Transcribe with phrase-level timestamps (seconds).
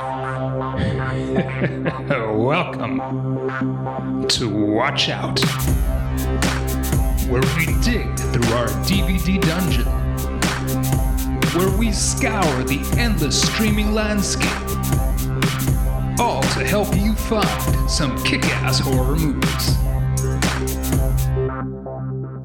[2.40, 3.00] Welcome
[4.28, 5.38] to Watch Out,
[7.28, 9.84] where we dig through our DVD dungeon,
[11.52, 14.48] where we scour the endless streaming landscape,
[16.18, 19.76] all to help you find some kick ass horror movies.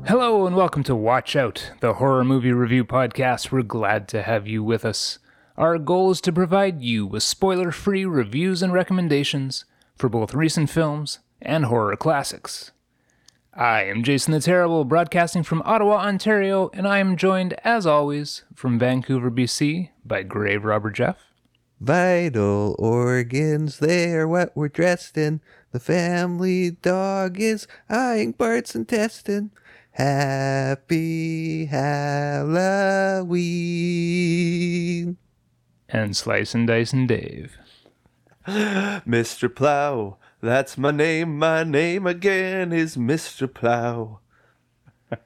[0.09, 3.49] Hello, and welcome to Watch Out, the horror movie review podcast.
[3.49, 5.19] We're glad to have you with us.
[5.57, 9.63] Our goal is to provide you with spoiler free reviews and recommendations
[9.95, 12.73] for both recent films and horror classics.
[13.53, 18.43] I am Jason the Terrible, broadcasting from Ottawa, Ontario, and I am joined, as always,
[18.53, 21.31] from Vancouver, BC, by Grave Robber Jeff.
[21.79, 25.39] Vital organs, they are what we're dressed in.
[25.71, 29.51] The family dog is eyeing Bart's intestine.
[29.91, 33.25] Happy Halloween.
[35.89, 37.57] And Slice and Dice and Dave.
[38.47, 39.53] Mr.
[39.53, 41.37] Plow, that's my name.
[41.39, 43.51] My name again is Mr.
[43.51, 44.19] Plow.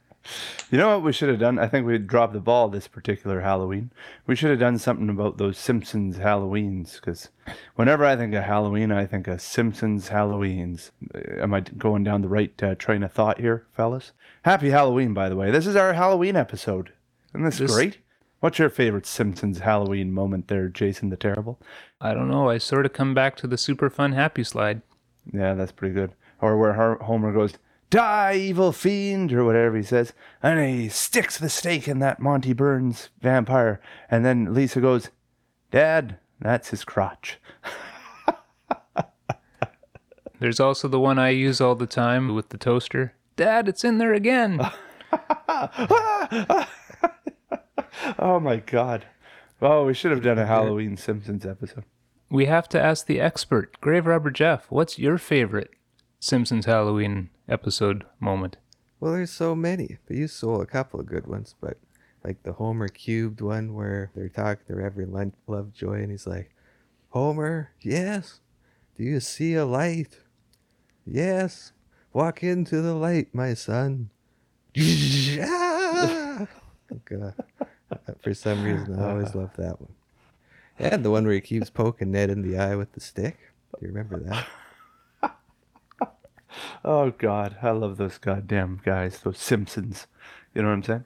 [0.70, 1.58] You know what we should have done?
[1.58, 3.90] I think we dropped the ball this particular Halloween.
[4.28, 7.30] We should have done something about those Simpsons Halloweens because
[7.74, 10.92] whenever I think of Halloween, I think of Simpsons Halloweens.
[11.16, 14.12] Uh, Am I going down the right uh, train of thought here, fellas?
[14.44, 15.50] Happy Halloween, by the way.
[15.50, 16.92] This is our Halloween episode.
[17.34, 17.98] Isn't this This- great?
[18.40, 21.60] What's your favorite Simpsons Halloween moment there, Jason the Terrible?
[22.00, 24.82] I don't know, I sort of come back to the super fun happy slide.
[25.34, 26.14] Yeah, that's pretty good.
[26.42, 27.56] Or where Homer goes,
[27.90, 30.14] Die, evil fiend, or whatever he says.
[30.42, 33.82] And he sticks the stake in that Monty Burns vampire.
[34.10, 35.10] And then Lisa goes,
[35.72, 37.40] Dad, that's his crotch.
[40.40, 43.16] There's also the one I use all the time with the toaster.
[43.36, 44.62] Dad, it's in there again.
[48.18, 49.06] Oh my God.
[49.62, 51.84] Oh, we should have done a Halloween Simpsons episode.
[52.30, 55.72] we have to ask the expert, Grave Robber Jeff, what's your favorite
[56.20, 58.58] Simpsons Halloween episode moment?
[59.00, 61.56] Well, there's so many, but you stole a couple of good ones.
[61.60, 61.78] But
[62.24, 66.52] like the Homer cubed one where they're talking to Reverend Love Lovejoy, and he's like,
[67.10, 68.40] Homer, yes.
[68.98, 70.20] Do you see a light?
[71.06, 71.72] Yes.
[72.14, 74.10] Walk into the light, my son.
[76.92, 77.36] Oh, God.
[78.30, 79.94] For some reason, I always love that one.
[80.78, 83.40] And the one where he keeps poking Ned in the eye with the stick.
[83.74, 84.48] Do you remember that?
[86.86, 90.06] Oh God, I love those goddamn guys, those Simpsons.
[90.54, 91.06] You know what I'm saying?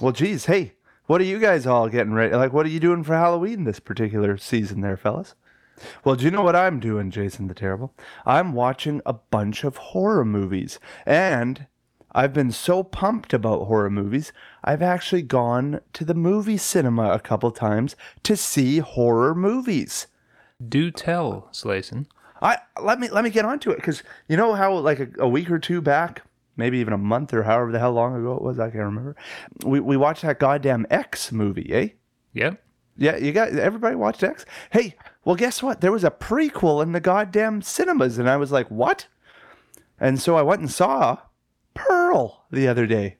[0.00, 0.74] Well, geez, hey,
[1.06, 2.34] what are you guys all getting ready?
[2.34, 5.34] Like, what are you doing for Halloween this particular season, there, fellas?
[6.04, 7.94] Well, do you know what I'm doing, Jason the Terrible?
[8.26, 11.66] I'm watching a bunch of horror movies, and
[12.18, 14.32] I've been so pumped about horror movies.
[14.64, 20.08] I've actually gone to the movie cinema a couple times to see horror movies.
[20.68, 22.06] Do tell, Slayson.
[22.42, 25.28] I let me let me get onto it because you know how like a, a
[25.28, 26.22] week or two back,
[26.56, 29.14] maybe even a month or however the hell long ago it was, I can't remember.
[29.64, 31.88] We we watched that goddamn X movie, eh?
[32.32, 32.60] Yep.
[32.96, 34.44] Yeah, you got everybody watched X.
[34.72, 35.82] Hey, well, guess what?
[35.82, 39.06] There was a prequel in the goddamn cinemas, and I was like, what?
[40.00, 41.18] And so I went and saw
[42.08, 43.16] Pearl the other day.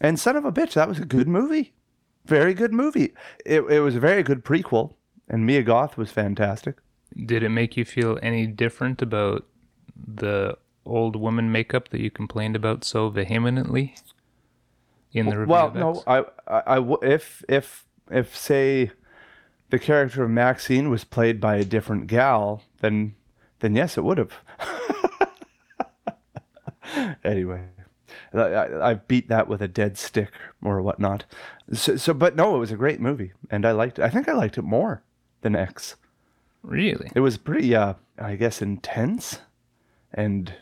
[0.00, 1.74] And son of a bitch, that was a good movie.
[2.24, 3.12] Very good movie.
[3.44, 4.94] It, it was a very good prequel,
[5.28, 6.78] and Mia Goth was fantastic.
[7.14, 9.46] Did it make you feel any different about
[9.96, 10.56] the
[10.86, 13.94] old woman makeup that you complained about so vehemently
[15.12, 15.52] in the review?
[15.52, 16.02] Well, no?
[16.06, 18.90] I, I, I if, if, if, say,
[19.70, 23.14] the character of Maxine was played by a different gal, then,
[23.60, 24.32] then yes, it would have.
[27.24, 27.68] anyway,
[28.34, 30.30] I, I I beat that with a dead stick
[30.62, 31.24] or whatnot.
[31.72, 33.98] So, so, but no, it was a great movie, and I liked.
[33.98, 34.04] It.
[34.04, 35.02] I think I liked it more
[35.42, 35.96] than X.
[36.62, 37.10] Really?
[37.14, 39.40] It was pretty, uh, I guess, intense
[40.12, 40.54] and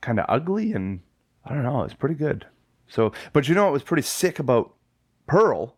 [0.00, 1.00] kind of ugly, and
[1.44, 2.46] I don't know, it was pretty good.
[2.86, 4.74] So, but you know what was pretty sick about
[5.26, 5.76] Pearl?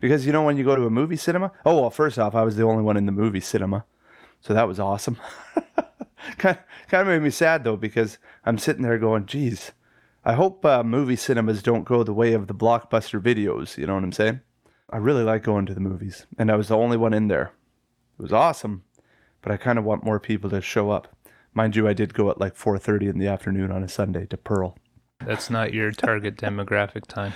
[0.00, 1.52] Because you know when you go to a movie cinema?
[1.64, 3.84] Oh well, first off, I was the only one in the movie cinema,
[4.40, 5.16] so that was awesome.
[6.38, 6.58] kind
[6.88, 9.72] kind of made me sad though because I'm sitting there going, "Geez,
[10.26, 13.94] I hope uh, movie cinemas don't go the way of the blockbuster videos." You know
[13.94, 14.40] what I'm saying?
[14.90, 17.52] I really like going to the movies, and I was the only one in there.
[18.18, 18.82] It was awesome,
[19.40, 21.16] but I kind of want more people to show up.
[21.54, 24.36] Mind you, I did go at like 4:30 in the afternoon on a Sunday to
[24.36, 24.76] Pearl.
[25.24, 27.32] That's not your target demographic time.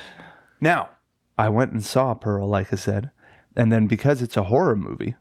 [0.61, 0.91] Now,
[1.39, 3.13] I went and saw Pearl, like I said,
[3.55, 5.15] and then because it's a horror movie,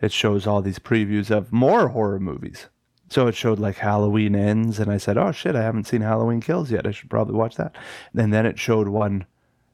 [0.00, 2.68] it shows all these previews of more horror movies.
[3.08, 6.40] So it showed like Halloween Ends, and I said, "Oh shit, I haven't seen Halloween
[6.40, 6.86] Kills yet.
[6.86, 7.76] I should probably watch that."
[8.16, 9.26] And then it showed one.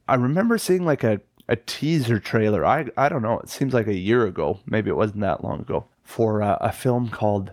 [0.08, 2.64] I remember seeing like a, a teaser trailer.
[2.64, 3.38] I I don't know.
[3.40, 4.60] It seems like a year ago.
[4.66, 5.86] Maybe it wasn't that long ago.
[6.02, 7.52] for uh, a film called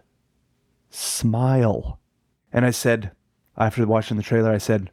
[0.90, 2.00] Smile.
[2.52, 3.12] And I said,
[3.58, 4.90] after watching the trailer, I said,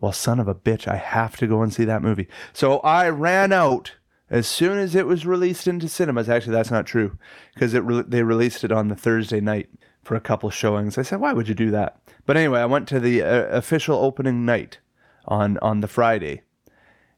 [0.00, 2.28] well, son of a bitch, I have to go and see that movie.
[2.52, 3.94] So I ran out
[4.28, 6.28] as soon as it was released into cinemas.
[6.28, 7.16] Actually, that's not true
[7.54, 9.68] because it re- they released it on the Thursday night
[10.06, 10.96] for a couple showings.
[10.96, 11.98] I said, why would you do that?
[12.26, 14.78] But anyway, I went to the uh, official opening night
[15.26, 16.42] on on the Friday,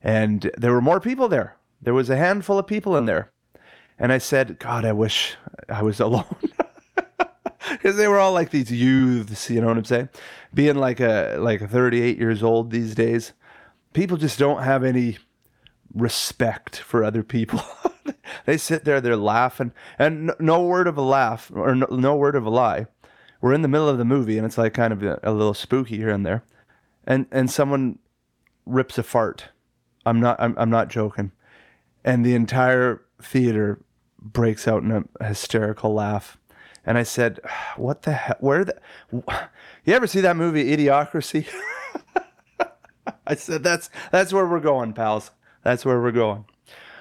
[0.03, 1.57] and there were more people there.
[1.83, 3.31] There was a handful of people in there,
[3.99, 5.37] and I said, God, I wish
[5.69, 6.35] I was alone.
[7.71, 10.09] because they were all like these youths, you know what I'm saying?
[10.55, 13.35] Being like a like 38 years old these days,
[13.93, 15.19] people just don't have any
[15.95, 17.63] respect for other people.
[18.47, 22.37] they sit there, they're laughing, and no, word of a laugh or no, no, word
[22.37, 22.87] of a lie.
[23.41, 25.55] We're in the middle of the movie, and it's like kind of a, a little
[25.55, 26.45] spooky here and there,
[27.07, 27.99] and and someone
[28.67, 29.51] rips a fart.
[30.05, 31.33] I'm not I'm, I'm not joking,
[32.05, 33.81] and the entire theater
[34.21, 36.39] breaks out in a hysterical laugh
[36.89, 37.41] and I said,
[37.77, 38.37] "What the hell?
[38.41, 38.77] Where the?
[39.85, 41.47] You ever see that movie Idiocracy?"
[43.27, 45.31] I said, "That's that's where we're going, pals.
[45.69, 46.47] That's where we're going."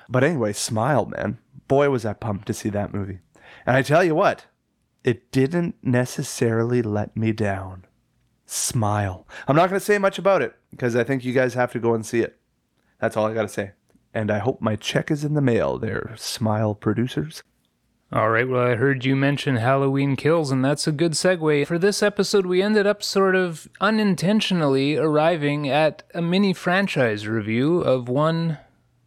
[0.09, 1.37] But anyway, smile, man.
[1.69, 3.19] Boy, was I pumped to see that movie.
[3.65, 4.47] And I tell you what,
[5.05, 7.85] it didn't necessarily let me down.
[8.45, 9.25] Smile.
[9.47, 11.79] I'm not going to say much about it because I think you guys have to
[11.79, 12.41] go and see it.
[12.99, 13.71] That's all I got to say.
[14.13, 17.43] And I hope my check is in the mail there, smile producers.
[18.09, 21.67] All right, well, I heard you mention Halloween Kills, and that's a good segue.
[21.67, 27.81] For this episode, we ended up sort of unintentionally arriving at a mini franchise review
[27.81, 28.59] of one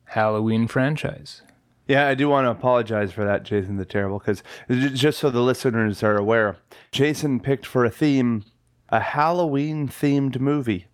[0.05, 1.41] Halloween franchise.
[1.89, 5.41] Yeah, I do want to apologize for that, Jason the Terrible, because just so the
[5.41, 6.59] listeners are aware,
[6.93, 8.45] Jason picked for a theme
[8.91, 10.89] a Halloween themed movie.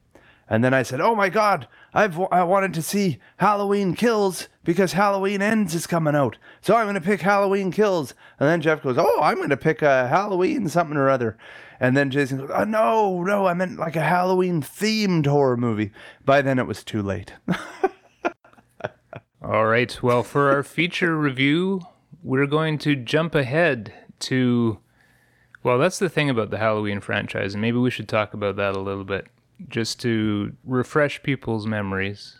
[0.48, 4.92] And then I said, "Oh my God, I've I wanted to see Halloween Kills because
[4.92, 8.82] Halloween Ends is coming out, so I'm going to pick Halloween Kills." And then Jeff
[8.82, 11.36] goes, "Oh, I'm going to pick a Halloween something or other."
[11.80, 15.90] And then Jason goes, "Oh no, no, I meant like a Halloween themed horror movie."
[16.24, 17.32] By then it was too late.
[19.42, 20.00] All right.
[20.02, 21.80] Well, for our feature review,
[22.22, 24.78] we're going to jump ahead to.
[25.64, 28.76] Well, that's the thing about the Halloween franchise, and maybe we should talk about that
[28.76, 29.26] a little bit
[29.68, 32.38] just to refresh people's memories,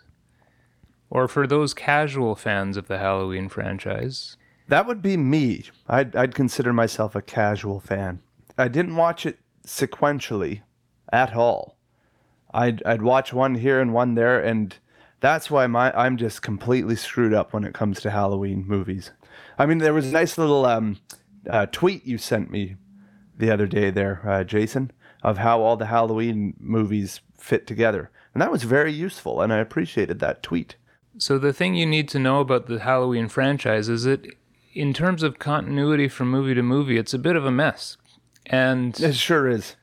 [1.11, 4.37] or for those casual fans of the Halloween franchise.
[4.69, 5.65] That would be me.
[5.87, 8.21] I'd, I'd consider myself a casual fan.
[8.59, 10.63] I didn't watch it sequentially
[11.13, 11.77] at all.
[12.53, 14.77] I'd, I'd watch one here and one there, and
[15.21, 19.11] that's why my I'm just completely screwed up when it comes to Halloween movies.
[19.59, 20.99] I mean, there was a nice little um,
[21.49, 22.77] uh, tweet you sent me
[23.37, 24.91] the other day there, uh, Jason,
[25.23, 28.11] of how all the Halloween movies fit together.
[28.35, 30.77] And that was very useful, and I appreciated that tweet.
[31.19, 34.27] So, the thing you need to know about the Halloween franchise is that,
[34.75, 37.97] in terms of continuity from movie to movie, it's a bit of a mess.
[38.45, 39.77] And it sure is.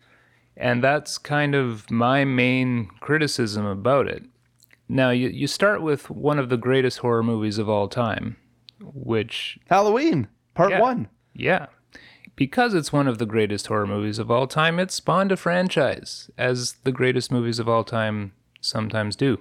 [0.56, 4.24] And that's kind of my main criticism about it.
[4.88, 8.38] Now, you, you start with one of the greatest horror movies of all time,
[8.80, 9.58] which.
[9.68, 11.10] Halloween, part yeah, one.
[11.34, 11.68] Yeah
[12.36, 16.30] because it's one of the greatest horror movies of all time, it spawned a franchise,
[16.38, 19.40] as the greatest movies of all time sometimes do.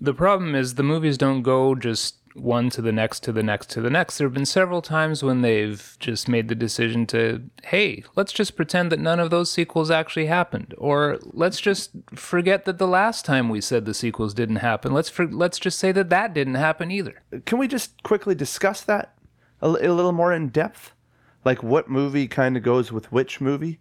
[0.00, 3.70] The problem is the movies don't go just one to the next to the next
[3.70, 4.16] to the next.
[4.16, 8.56] There have been several times when they've just made the decision to, hey, let's just
[8.56, 13.24] pretend that none of those sequels actually happened, or let's just forget that the last
[13.24, 14.92] time we said the sequels didn't happen.
[14.92, 17.22] Let's for, let's just say that that didn't happen either.
[17.44, 19.14] Can we just quickly discuss that
[19.60, 20.92] a, a little more in depth?
[21.44, 23.80] Like what movie kind of goes with which movie?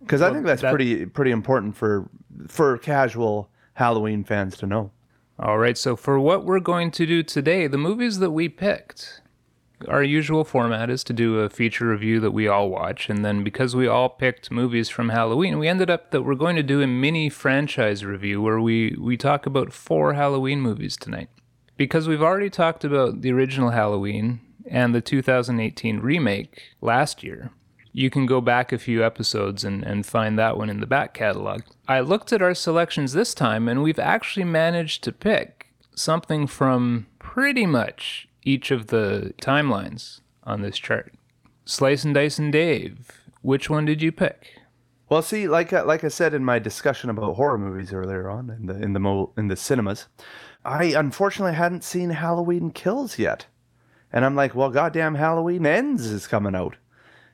[0.00, 2.08] Because well, I think that's that, pretty pretty important for
[2.46, 4.90] for casual Halloween fans to know.
[5.40, 9.22] All right, so for what we're going to do today, the movies that we picked,
[9.86, 13.44] our usual format is to do a feature review that we all watch, and then
[13.44, 16.82] because we all picked movies from Halloween, we ended up that we're going to do
[16.82, 21.30] a mini franchise review where we we talk about four Halloween movies tonight.
[21.76, 24.40] Because we've already talked about the original Halloween
[24.70, 27.50] and the 2018 remake last year.
[27.92, 31.14] You can go back a few episodes and, and find that one in the back
[31.14, 31.62] catalog.
[31.88, 37.06] I looked at our selections this time, and we've actually managed to pick something from
[37.18, 41.12] pretty much each of the timelines on this chart.
[41.64, 43.10] Slice and Dice and Dave,
[43.42, 44.58] which one did you pick?
[45.08, 48.66] Well, see, like like I said in my discussion about horror movies earlier on in
[48.66, 50.06] the in the mo- in the cinemas,
[50.64, 53.46] I unfortunately hadn't seen Halloween Kills yet.
[54.12, 56.76] And I'm like, well, goddamn, Halloween Ends is coming out.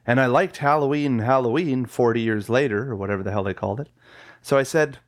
[0.06, 3.88] And I liked Halloween, Halloween 40 years later, or whatever the hell they called it.
[4.42, 4.98] So I said,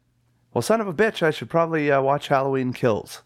[0.54, 3.22] well, son of a bitch, I should probably uh, watch Halloween Kills.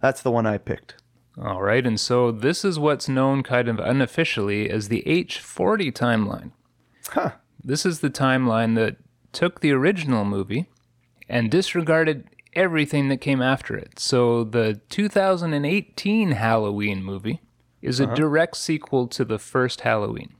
[0.00, 0.96] That's the one I picked.
[1.42, 6.52] All right, and so this is what's known kind of unofficially as the H40 timeline.
[7.08, 7.32] Huh.
[7.62, 8.96] This is the timeline that
[9.32, 10.68] took the original movie
[11.28, 13.98] and disregarded everything that came after it.
[13.98, 17.40] So the 2018 Halloween movie
[17.84, 18.14] is a uh-huh.
[18.14, 20.34] direct sequel to the first Halloween.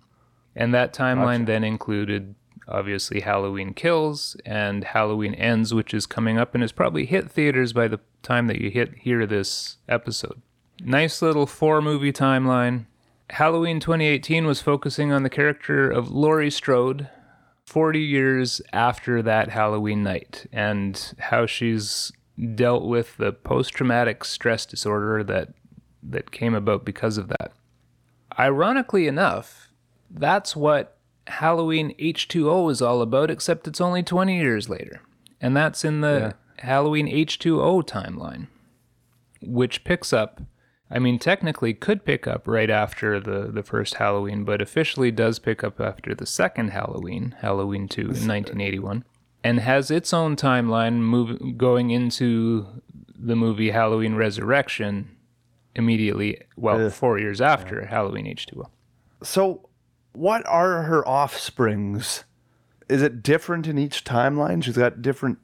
[0.57, 2.35] And that timeline then included
[2.67, 7.73] obviously Halloween Kills and Halloween Ends, which is coming up and has probably hit theaters
[7.73, 10.41] by the time that you hit hear this episode.
[10.81, 12.87] Nice little four movie timeline.
[13.31, 17.09] Halloween 2018 was focusing on the character of Laurie Strode
[17.67, 22.13] 40 years after that Halloween night and how she's
[22.55, 25.51] dealt with the post traumatic stress disorder that
[26.11, 27.53] that came about because of that.
[28.39, 29.69] Ironically enough,
[30.11, 35.01] that's what Halloween H2O is all about, except it's only 20 years later.
[35.41, 38.49] And that's in the Halloween H2O timeline,
[39.43, 40.41] which picks up,
[40.91, 45.39] I mean, technically could pick up right after the, the first Halloween, but officially does
[45.39, 49.05] pick up after the second Halloween, Halloween 2 in 1981,
[49.43, 52.83] and has its own timeline move, going into
[53.17, 55.14] the movie Halloween Resurrection
[55.75, 56.93] immediately, well, Ugh.
[56.93, 58.67] four years after Halloween H2O.
[59.23, 59.69] So,
[60.13, 62.25] what are her offsprings?
[62.89, 64.63] Is it different in each timeline?
[64.63, 65.39] She's got different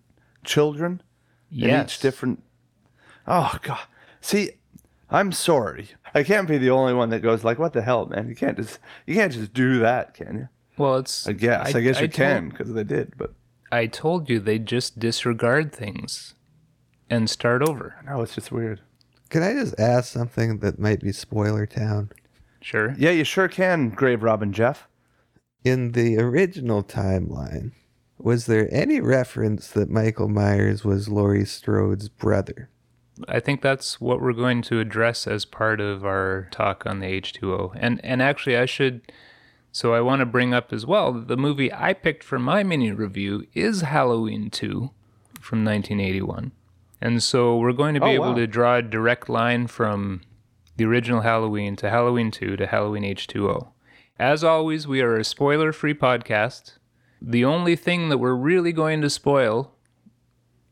[0.44, 1.02] children
[1.50, 2.42] in each different.
[3.26, 3.80] Oh God!
[4.20, 4.50] See,
[5.10, 5.88] I'm sorry.
[6.14, 8.28] I can't be the only one that goes like, "What the hell, man?
[8.28, 11.26] You can't just you can't just do that, can you?" Well, it's.
[11.26, 11.74] I guess.
[11.74, 13.32] I, guess you told- can because they did, but
[13.72, 16.34] I told you they just disregard things
[17.08, 17.96] and start over.
[18.06, 18.80] no, it's just weird.
[19.30, 22.10] Can I just ask something that might be spoiler town?
[22.60, 22.94] Sure.
[22.98, 24.88] Yeah, you sure can, Grave Robber Jeff.
[25.64, 27.72] In the original timeline,
[28.18, 32.68] was there any reference that Michael Myers was Laurie Strode's brother?
[33.28, 37.06] I think that's what we're going to address as part of our talk on the
[37.06, 37.76] H2O.
[37.78, 39.12] And and actually I should
[39.72, 42.62] so I want to bring up as well that the movie I picked for my
[42.62, 44.90] mini review is Halloween 2
[45.40, 46.52] from 1981.
[47.00, 48.34] And so we're going to be Oh, able wow.
[48.34, 50.20] to draw a direct line from
[50.76, 53.68] the original Halloween to Halloween 2 to Halloween H2O.
[54.18, 56.76] As always, we are a spoiler-free podcast.
[57.22, 59.74] The only thing that we're really going to spoil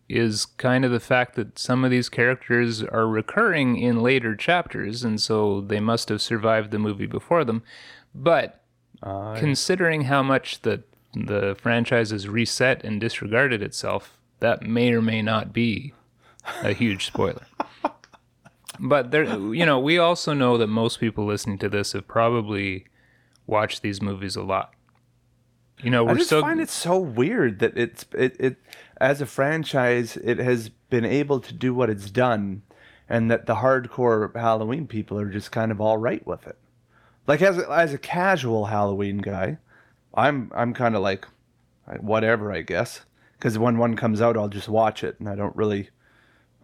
[0.09, 5.05] is kind of the fact that some of these characters are recurring in later chapters,
[5.05, 7.63] and so they must have survived the movie before them.
[8.15, 8.63] But
[9.03, 10.83] Uh, considering how much the
[11.15, 15.93] the franchise has reset and disregarded itself, that may or may not be
[16.63, 17.47] a huge spoiler.
[18.79, 22.87] but there, you know, we also know that most people listening to this have probably
[23.47, 24.73] watched these movies a lot.
[25.83, 28.57] You know, we're just still find it so weird that it's it, it
[29.01, 32.63] as a franchise it has been able to do what it's done,
[33.09, 36.59] and that the hardcore Halloween people are just kind of all right with it.
[37.29, 39.59] Like as a, as a casual Halloween guy,
[40.15, 41.27] I'm I'm kind of like
[42.01, 43.03] whatever I guess
[43.39, 45.91] because when one comes out I'll just watch it and I don't really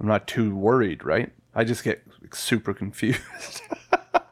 [0.00, 3.62] I'm not too worried right I just get super confused.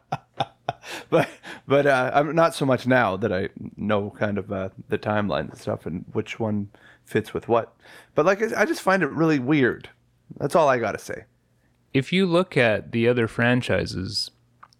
[1.10, 1.28] but
[1.68, 5.50] but uh, I'm not so much now that I know kind of uh, the timelines
[5.50, 6.70] and stuff and which one
[7.04, 7.74] fits with what.
[8.14, 9.88] But like I just find it really weird.
[10.38, 11.24] That's all I gotta say.
[11.94, 14.30] if you look at the other franchises,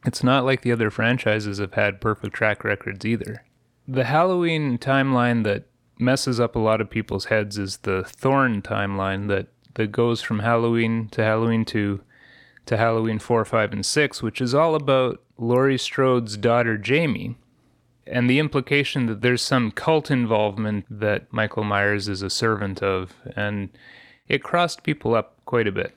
[0.04, 3.44] it's not like the other franchises have had perfect track records either.
[3.86, 5.64] The Halloween timeline that
[5.98, 10.40] messes up a lot of people's heads is the Thorn timeline that, that goes from
[10.40, 12.00] Halloween to Halloween 2
[12.66, 17.36] to Halloween 4, 5, and 6, which is all about Laurie Strode's daughter Jamie
[18.06, 23.14] and the implication that there's some cult involvement that Michael Myers is a servant of.
[23.36, 23.70] And
[24.28, 25.96] it crossed people up quite a bit.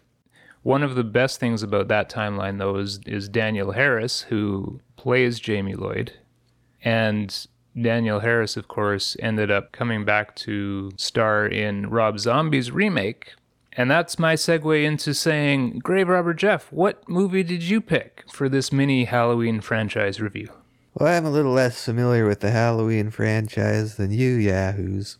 [0.63, 5.39] One of the best things about that timeline, though, is, is Danielle Harris, who plays
[5.39, 6.13] Jamie Lloyd.
[6.83, 7.47] And
[7.79, 13.33] Danielle Harris, of course, ended up coming back to star in Rob Zombie's remake.
[13.77, 18.47] And that's my segue into saying, Grave Robber Jeff, what movie did you pick for
[18.47, 20.49] this mini Halloween franchise review?
[20.93, 25.17] Well, I'm a little less familiar with the Halloween franchise than you Yahoos,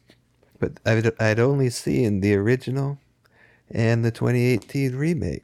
[0.57, 2.97] but I'd, I'd only seen the original
[3.69, 5.43] and the 2018 remake,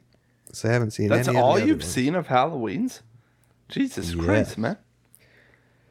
[0.52, 1.84] so I haven't seen That's any of all you've ones.
[1.92, 3.02] seen of Halloween's?
[3.68, 4.24] Jesus Yes.
[4.24, 4.78] Christ, man.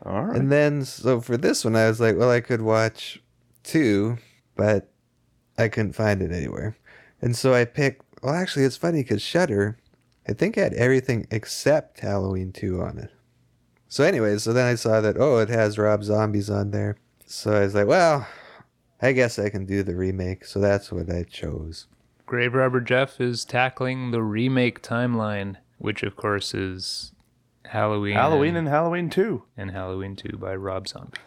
[0.04, 0.38] All right.
[0.38, 3.22] And then, so for this one, I was like, well, I could watch
[3.64, 4.18] two,
[4.56, 4.90] but
[5.60, 6.76] I couldn't find it anywhere.
[7.22, 9.78] And so I picked, well, actually, it's funny because Shudder,
[10.28, 13.12] I think had everything except Halloween 2 on it.
[13.88, 16.98] So, anyway, so then I saw that, oh, it has Rob Zombies on there.
[17.26, 18.26] So I was like, well,
[19.02, 20.46] I guess I can do the remake.
[20.46, 21.88] So that's what I chose.
[22.26, 25.58] Grave Robber Jeff is tackling the remake timeline.
[25.78, 27.12] which of course is
[27.66, 29.44] Halloween, Halloween and, and Halloween 2.
[29.58, 31.18] and Halloween 2 by Rob Zombie.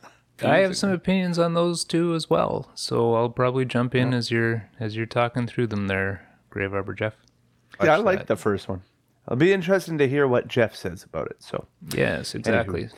[0.43, 4.31] I have some opinions on those two as well, so I'll probably jump in as
[4.31, 7.15] you're as you're talking through them there, Grave Robber Jeff.
[7.83, 8.27] Yeah, I like that.
[8.27, 8.83] the first one.
[9.27, 11.43] It'll be interesting to hear what Jeff says about it.
[11.43, 12.91] So, Yes, exactly.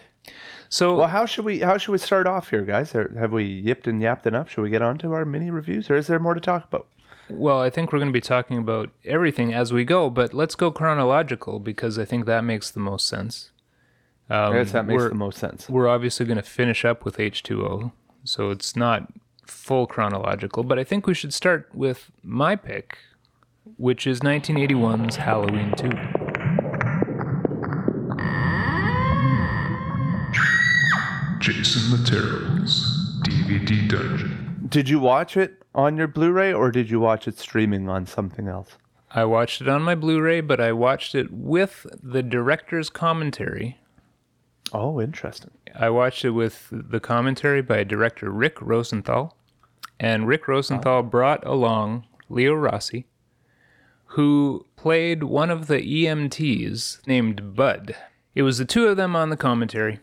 [0.69, 2.93] So well, how should we how should we start off here, guys?
[2.93, 4.51] Have we yipped and yapped enough?
[4.51, 6.89] Should we get on to our mini reviews, or is there more to talk about?
[7.29, 10.55] Well, I think we're going to be talking about everything as we go, but let's
[10.55, 13.51] go chronological because I think that makes the most sense.
[14.29, 15.69] Um, I guess that makes we're, the most sense.
[15.69, 17.93] We're obviously going to finish up with H2O,
[18.25, 19.13] so it's not
[19.47, 22.99] full chronological, but I think we should start with my pick,
[23.77, 25.91] which is 1981's Halloween 2.
[31.39, 34.67] Jason the Terrible's DVD Dungeon.
[34.69, 38.49] Did you watch it on your Blu-ray, or did you watch it streaming on something
[38.49, 38.77] else?
[39.13, 43.79] I watched it on my Blu ray, but I watched it with the director's commentary
[44.73, 45.53] Oh, interesting.
[45.75, 49.37] I watched it with the commentary by director Rick Rosenthal.
[49.99, 53.07] And Rick Rosenthal brought along Leo Rossi,
[54.07, 57.97] who played one of the EMTs named Bud.
[58.35, 60.01] It was the two of them on the commentary.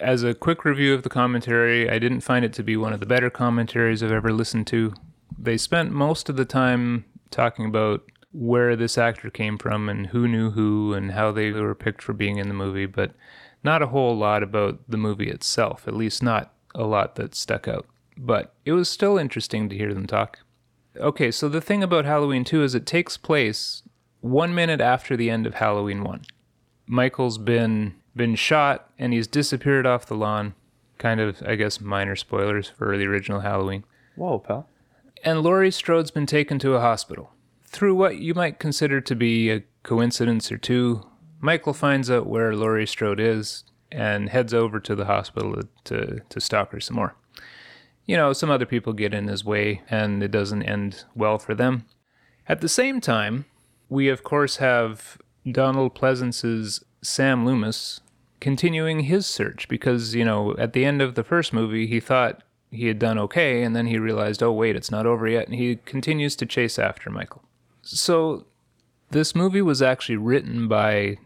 [0.00, 3.00] As a quick review of the commentary, I didn't find it to be one of
[3.00, 4.94] the better commentaries I've ever listened to.
[5.36, 10.26] They spent most of the time talking about where this actor came from and who
[10.28, 13.12] knew who and how they were picked for being in the movie, but
[13.62, 17.68] not a whole lot about the movie itself, at least not a lot that stuck
[17.68, 17.86] out.
[18.16, 20.40] But it was still interesting to hear them talk.
[20.96, 23.82] Okay, so the thing about Halloween 2 is it takes place
[24.20, 26.24] one minute after the end of Halloween 1.
[26.86, 30.54] Michael's been been shot and he's disappeared off the lawn.
[30.98, 33.84] Kind of, I guess, minor spoilers for the original Halloween.
[34.16, 34.68] Whoa, pal.
[35.22, 37.30] And Laurie Strode's been taken to a hospital.
[37.64, 41.06] Through what you might consider to be a coincidence or two,
[41.40, 46.40] Michael finds out where Laurie Strode is and heads over to the hospital to, to
[46.40, 47.14] stalk her some more.
[48.06, 51.54] You know, some other people get in his way and it doesn't end well for
[51.54, 51.86] them.
[52.48, 53.44] At the same time,
[53.88, 55.18] we of course have
[55.50, 58.00] Donald Pleasence's Sam Loomis
[58.40, 62.42] continuing his search because, you know, at the end of the first movie, he thought
[62.70, 65.56] he had done okay, and then he realized, oh, wait, it's not over yet, and
[65.56, 67.42] he continues to chase after Michael.
[67.82, 68.44] So,
[69.10, 71.16] this movie was actually written by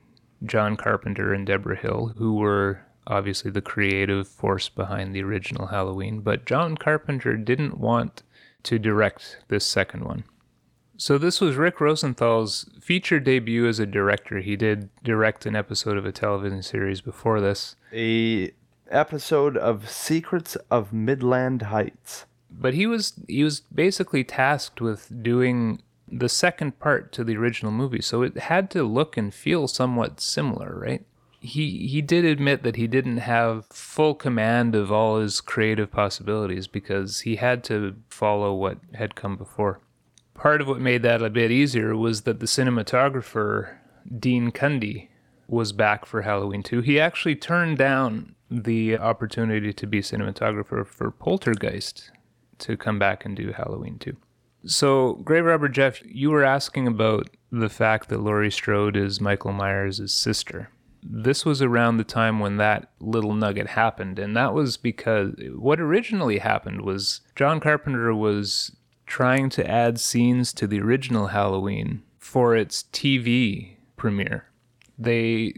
[0.44, 6.20] John Carpenter and Debra Hill, who were obviously the creative force behind the original Halloween,
[6.20, 8.22] but John Carpenter didn't want
[8.64, 10.24] to direct this second one.
[10.96, 14.38] So this was Rick Rosenthal's feature debut as a director.
[14.38, 18.52] He did direct an episode of a television series before this, A
[18.88, 22.26] episode of Secrets of Midland Heights.
[22.50, 27.72] but he was he was basically tasked with doing the second part to the original
[27.72, 28.02] movie.
[28.02, 31.04] So it had to look and feel somewhat similar, right?
[31.40, 36.68] He he did admit that he didn't have full command of all his creative possibilities
[36.68, 39.80] because he had to follow what had come before.
[40.34, 43.76] Part of what made that a bit easier was that the cinematographer
[44.18, 45.08] Dean Cundey
[45.48, 46.80] was back for Halloween 2.
[46.80, 52.10] He actually turned down the opportunity to be cinematographer for Poltergeist
[52.58, 54.16] to come back and do Halloween 2.
[54.64, 59.52] So, Grave Robber Jeff, you were asking about the fact that Laurie Strode is Michael
[59.52, 60.70] Myers' sister.
[61.02, 65.80] This was around the time when that little nugget happened, and that was because what
[65.80, 72.54] originally happened was John Carpenter was trying to add scenes to the original Halloween for
[72.54, 74.46] its TV premiere.
[74.96, 75.54] They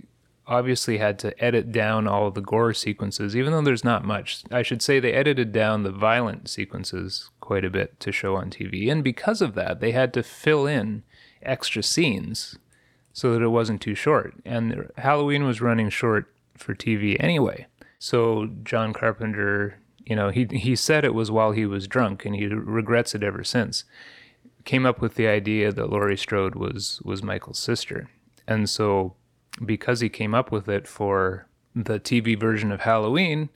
[0.47, 4.43] obviously had to edit down all the gore sequences, even though there's not much.
[4.51, 8.49] I should say they edited down the violent sequences quite a bit to show on
[8.49, 8.91] TV.
[8.91, 11.03] And because of that, they had to fill in
[11.43, 12.59] extra scenes
[13.13, 14.35] so that it wasn't too short.
[14.47, 17.67] And Halloween was running short for TV anyway.
[17.99, 22.35] So John Carpenter, you know, he he said it was while he was drunk and
[22.35, 23.85] he regrets it ever since.
[24.65, 28.09] Came up with the idea that Laurie Strode was was Michael's sister.
[28.49, 29.15] And so
[29.65, 33.51] because he came up with it for the TV version of Halloween,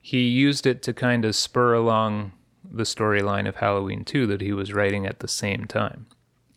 [0.00, 2.32] he used it to kind of spur along
[2.72, 6.06] the storyline of Halloween 2 that he was writing at the same time.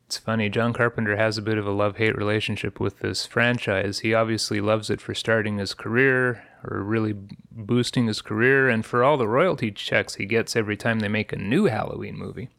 [0.08, 3.99] It's funny, John Carpenter has a bit of a love hate relationship with this franchise.
[3.99, 7.15] He obviously loves it for starting his career or really
[7.51, 11.34] boosting his career and for all the royalty checks he gets every time they make
[11.34, 12.49] a new Halloween movie.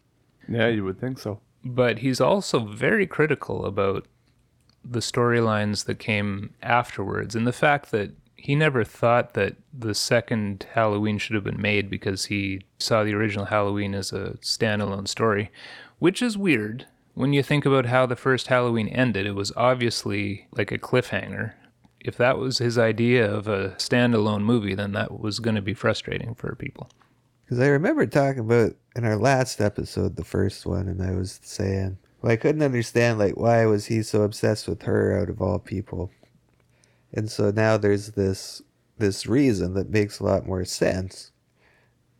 [0.48, 1.40] Yeah, you would think so.
[1.64, 4.06] But he's also very critical about
[4.84, 8.10] the storylines that came afterwards and the fact that
[8.46, 13.12] he never thought that the second Halloween should have been made because he saw the
[13.12, 15.50] original Halloween as a standalone story,
[15.98, 20.46] which is weird when you think about how the first Halloween ended, it was obviously
[20.52, 21.54] like a cliffhanger.
[21.98, 25.74] If that was his idea of a standalone movie, then that was going to be
[25.74, 26.88] frustrating for people.
[27.44, 31.40] Because I remember talking about in our last episode, the first one, and I was
[31.42, 35.42] saying, well, I couldn't understand like why was he so obsessed with her out of
[35.42, 36.12] all people,
[37.16, 38.62] and so now there's this
[38.98, 41.32] this reason that makes a lot more sense,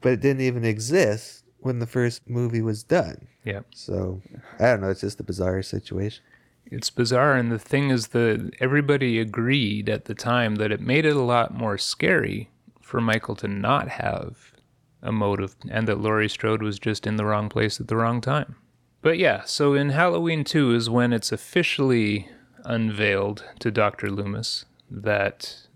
[0.01, 3.29] but it didn't even exist when the first movie was done.
[3.45, 3.61] Yeah.
[3.75, 4.23] So
[4.59, 4.91] I don't know.
[4.91, 6.25] It's just a bizarre situation.
[6.69, 11.05] It's bizarre, and the thing is that everybody agreed at the time that it made
[11.05, 12.51] it a lot more scary
[12.83, 14.53] for Michael to not have
[15.01, 18.21] a motive, and that Laurie Strode was just in the wrong place at the wrong
[18.21, 18.57] time.
[19.01, 22.29] But yeah, so in Halloween 2 is when it's officially
[22.65, 24.11] unveiled to Dr.
[24.11, 25.67] Loomis that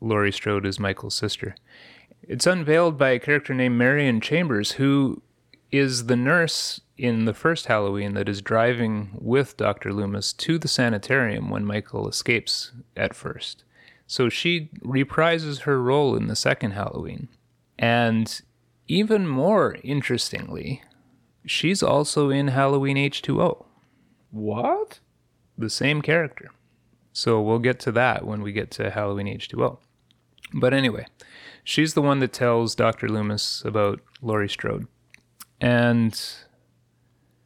[0.00, 1.54] Laurie Strode is Michael's sister.
[2.22, 5.22] It's unveiled by a character named Marion Chambers, who
[5.70, 9.92] is the nurse in the first Halloween that is driving with Dr.
[9.92, 13.64] Loomis to the sanitarium when Michael escapes at first.
[14.06, 17.28] So she reprises her role in the second Halloween.
[17.78, 18.40] And
[18.88, 20.82] even more interestingly,
[21.46, 23.64] she's also in Halloween H2O,
[24.30, 24.98] What?
[25.56, 26.50] the same character.
[27.12, 29.78] So we'll get to that when we get to Halloween H2O.
[30.54, 31.06] But anyway,
[31.64, 33.08] she's the one that tells Dr.
[33.08, 34.86] Loomis about Laurie Strode.
[35.60, 36.20] And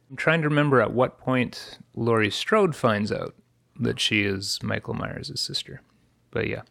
[0.09, 3.35] I'm trying to remember at what point Laurie Strode finds out
[3.79, 5.81] that she is Michael Myers' sister.
[6.31, 6.61] But yeah.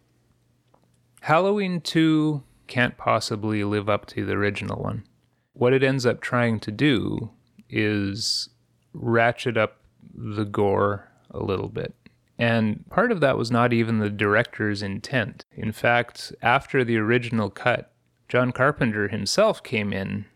[1.21, 5.05] Halloween 2 can't possibly live up to the original one.
[5.53, 7.31] What it ends up trying to do
[7.69, 8.49] is
[8.93, 9.79] ratchet up
[10.15, 11.95] the gore a little bit.
[12.39, 15.45] And part of that was not even the director's intent.
[15.53, 17.93] In fact, after the original cut,
[18.29, 20.27] John Carpenter himself came in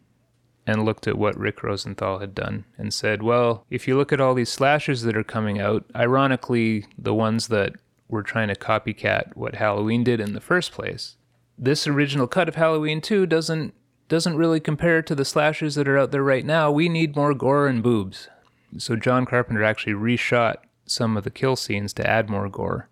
[0.66, 4.20] and looked at what Rick Rosenthal had done and said, Well, if you look at
[4.20, 7.72] all these slashers that are coming out, ironically, the ones that
[8.08, 11.16] were trying to copycat what Halloween did in the first place,
[11.58, 13.74] this original cut of Halloween 2 doesn't
[14.08, 16.70] doesn't really compare to the slashers that are out there right now.
[16.70, 18.28] We need more gore and boobs.
[18.78, 20.56] So John Carpenter actually reshot
[20.90, 22.88] some of the kill scenes to add more gore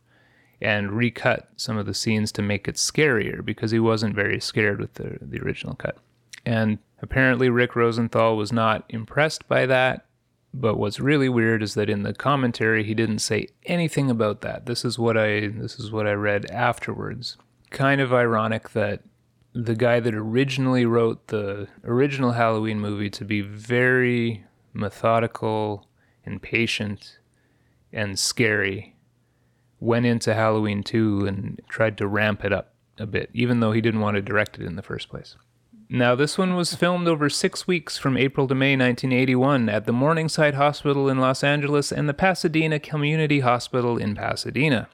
[0.61, 4.81] and recut some of the scenes to make it scarier because he wasn't very scared
[4.81, 5.99] with the, the original cut.
[6.45, 10.07] And apparently Rick Rosenthal was not impressed by that.
[10.55, 14.65] But what's really weird is that in the commentary he didn't say anything about that.
[14.65, 17.37] This is what I this is what I read afterwards.
[17.71, 19.03] Kind of ironic that
[19.53, 25.87] the guy that originally wrote the original Halloween movie to be very methodical
[26.25, 27.19] and patient
[27.97, 28.95] and scary
[29.81, 33.81] went into Halloween 2 and tried to ramp it up a bit, even though he
[33.81, 35.37] didn't want to direct it in the first place.
[35.89, 39.93] Now, this one was filmed over six weeks from April to May 1981 at the
[39.93, 44.89] Morningside Hospital in Los Angeles and the Pasadena Community Hospital in Pasadena.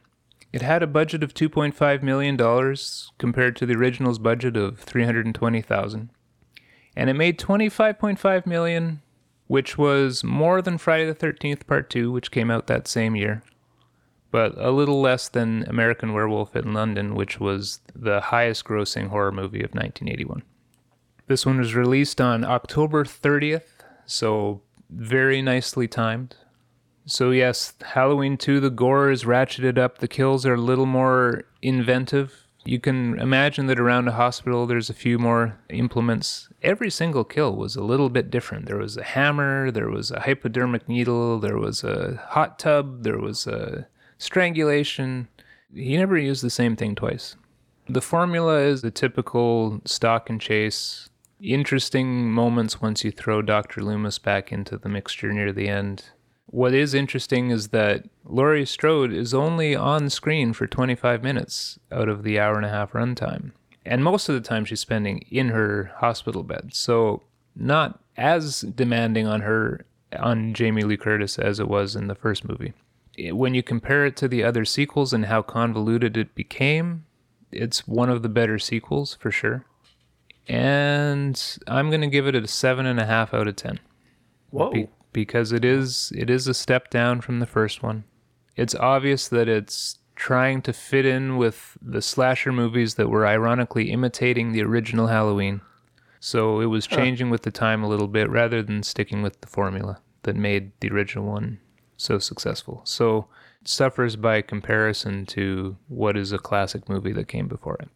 [0.52, 2.36] It had a budget of $2.5 million
[3.18, 6.10] compared to the original's budget of 320,000.
[6.94, 9.00] And it made $25.5 million,
[9.52, 13.42] which was more than Friday the 13th Part 2, which came out that same year,
[14.30, 19.30] but a little less than American Werewolf in London, which was the highest grossing horror
[19.30, 20.42] movie of 1981.
[21.26, 26.34] This one was released on October 30th, so very nicely timed.
[27.04, 31.44] So, yes, Halloween 2, the gore is ratcheted up, the kills are a little more
[31.60, 32.41] inventive.
[32.64, 36.48] You can imagine that around a hospital there's a few more implements.
[36.62, 38.66] Every single kill was a little bit different.
[38.66, 43.18] There was a hammer, there was a hypodermic needle, there was a hot tub, there
[43.18, 45.29] was a strangulation.
[45.75, 47.35] He never used the same thing twice.
[47.88, 51.09] The formula is the typical stalk and chase.
[51.40, 53.83] Interesting moments once you throw Dr.
[53.83, 56.05] Loomis back into the mixture near the end.
[56.52, 62.10] What is interesting is that Laurie Strode is only on screen for 25 minutes out
[62.10, 63.52] of the hour and a half runtime.
[63.86, 66.74] And most of the time she's spending in her hospital bed.
[66.74, 67.22] So,
[67.56, 69.86] not as demanding on her,
[70.18, 72.74] on Jamie Lee Curtis, as it was in the first movie.
[73.18, 77.06] When you compare it to the other sequels and how convoluted it became,
[77.50, 79.64] it's one of the better sequels for sure.
[80.46, 83.80] And I'm going to give it a 7.5 out of 10
[84.50, 84.70] Whoa.
[84.70, 88.05] be- because it is it is a step down from the first one.
[88.57, 93.90] It's obvious that it's trying to fit in with the slasher movies that were ironically
[93.90, 95.61] imitating the original Halloween.
[96.20, 99.48] So it was changing with the time a little bit rather than sticking with the
[99.48, 101.59] formula that made the original one
[101.96, 102.83] so successful.
[102.85, 103.27] So
[103.61, 107.88] it suffers by comparison to what is a classic movie that came before it.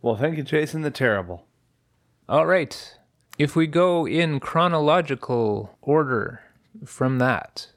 [0.00, 1.46] Well, thank you, Jason the Terrible.
[2.28, 2.96] All right.
[3.36, 6.40] If we go in chronological order
[6.84, 7.68] from that,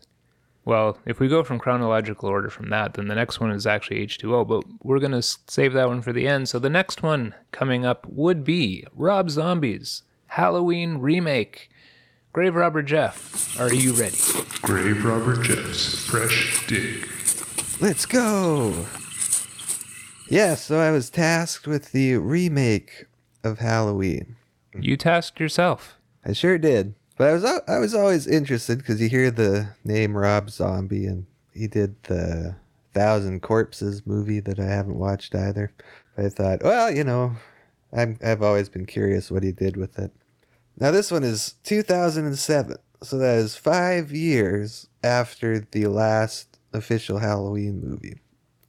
[0.66, 4.06] Well, if we go from chronological order from that, then the next one is actually
[4.06, 6.50] H2O, but we're going to save that one for the end.
[6.50, 11.70] So the next one coming up would be Rob Zombie's Halloween remake.
[12.34, 14.18] Grave Robber Jeff, are you ready?
[14.62, 17.08] Grave Robber Jeff's Fresh Dig.
[17.80, 18.86] Let's go.
[20.30, 23.06] Yeah, so I was tasked with the remake
[23.44, 24.36] of Halloween.
[24.78, 25.98] You tasked yourself.
[26.26, 26.94] I sure did.
[27.18, 31.26] But I was I was always interested because you hear the name Rob Zombie, and
[31.52, 32.56] he did the
[32.94, 35.72] Thousand Corpses movie that I haven't watched either.
[36.18, 37.34] I thought, well, you know,
[37.92, 40.12] I'm I've always been curious what he did with it.
[40.80, 47.82] Now this one is 2007, so that is five years after the last official Halloween
[47.82, 48.20] movie,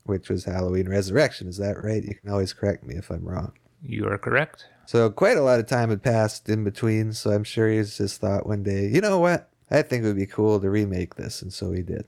[0.05, 1.49] which was Halloween Resurrection.
[1.49, 2.03] Is that right?
[2.03, 3.53] You can always correct me if I'm wrong.
[3.83, 4.67] You are correct.
[4.89, 8.23] So quite a lot of time had passed in between, so I'm sure he's just
[8.23, 9.51] thought one day, you know what?
[9.71, 12.07] I think it would be cool to remake this, and so he did.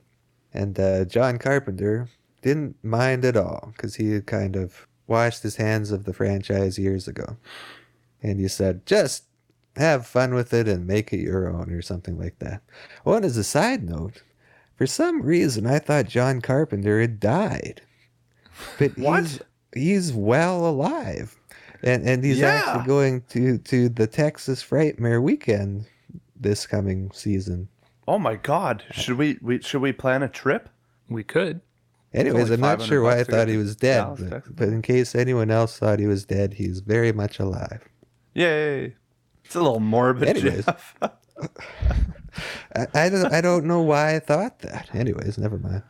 [0.54, 2.08] And uh, John Carpenter
[2.40, 6.78] didn't mind at all because he had kind of washed his hands of the franchise
[6.78, 7.36] years ago.
[8.22, 9.24] And he said, just
[9.76, 12.62] have fun with it and make it your own or something like that.
[13.04, 14.22] And as a side note,
[14.76, 17.82] for some reason I thought John Carpenter had died.
[18.78, 19.24] But What?
[19.24, 19.40] he's
[19.74, 21.36] he's well alive.
[21.82, 22.48] And and he's Yeah.
[22.48, 25.86] actually going to to the Texas Frightmare weekend
[26.38, 27.68] this coming season.
[28.08, 28.82] Oh my God!
[28.90, 30.68] Should we, we should we plan a trip?
[31.08, 31.60] We could.
[32.12, 35.14] Anyways, I'm not sure why I thought he was dead, Dallas, but, but in case
[35.14, 37.84] anyone else thought he was dead, he's very much alive.
[38.34, 38.96] Yay!
[39.44, 40.28] It's a little morbid.
[40.28, 40.64] Anyways.
[40.64, 40.96] Jeff.
[42.74, 44.88] I, I don't I don't know why I thought that.
[44.94, 45.82] Anyways, never mind.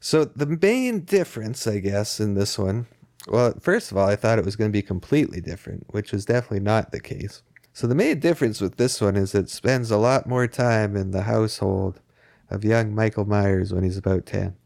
[0.00, 2.86] So the main difference, I guess, in this one,
[3.26, 6.24] well, first of all, I thought it was going to be completely different, which was
[6.24, 7.42] definitely not the case.
[7.72, 11.10] So the main difference with this one is it spends a lot more time in
[11.10, 12.00] the household
[12.50, 14.56] of young Michael Myers when he's about 10.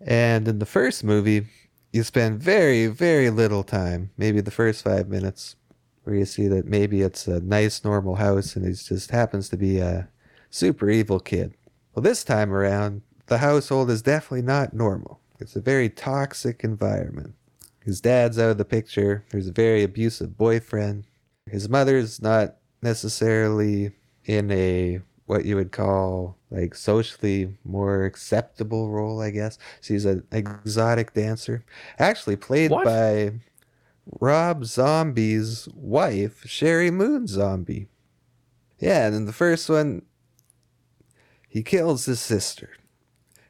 [0.00, 1.46] And in the first movie,
[1.92, 5.56] you spend very, very little time, maybe the first five minutes,
[6.04, 9.56] where you see that maybe it's a nice, normal house and he just happens to
[9.56, 10.08] be a
[10.48, 11.54] super evil kid.
[11.94, 15.20] Well, this time around, the household is definitely not normal.
[15.40, 17.34] It's a very toxic environment.
[17.84, 19.24] His dad's out of the picture.
[19.30, 21.04] There's a very abusive boyfriend.
[21.46, 23.92] His mother's not necessarily
[24.24, 29.58] in a what you would call like socially more acceptable role, I guess.
[29.80, 31.64] She's an exotic dancer,
[31.98, 32.84] actually played What?
[32.84, 33.32] by
[34.20, 37.86] Rob Zombie's wife, Sheri Moon Zombie.
[38.80, 40.02] Yeah, and in the first one,
[41.48, 42.70] he kills his sister.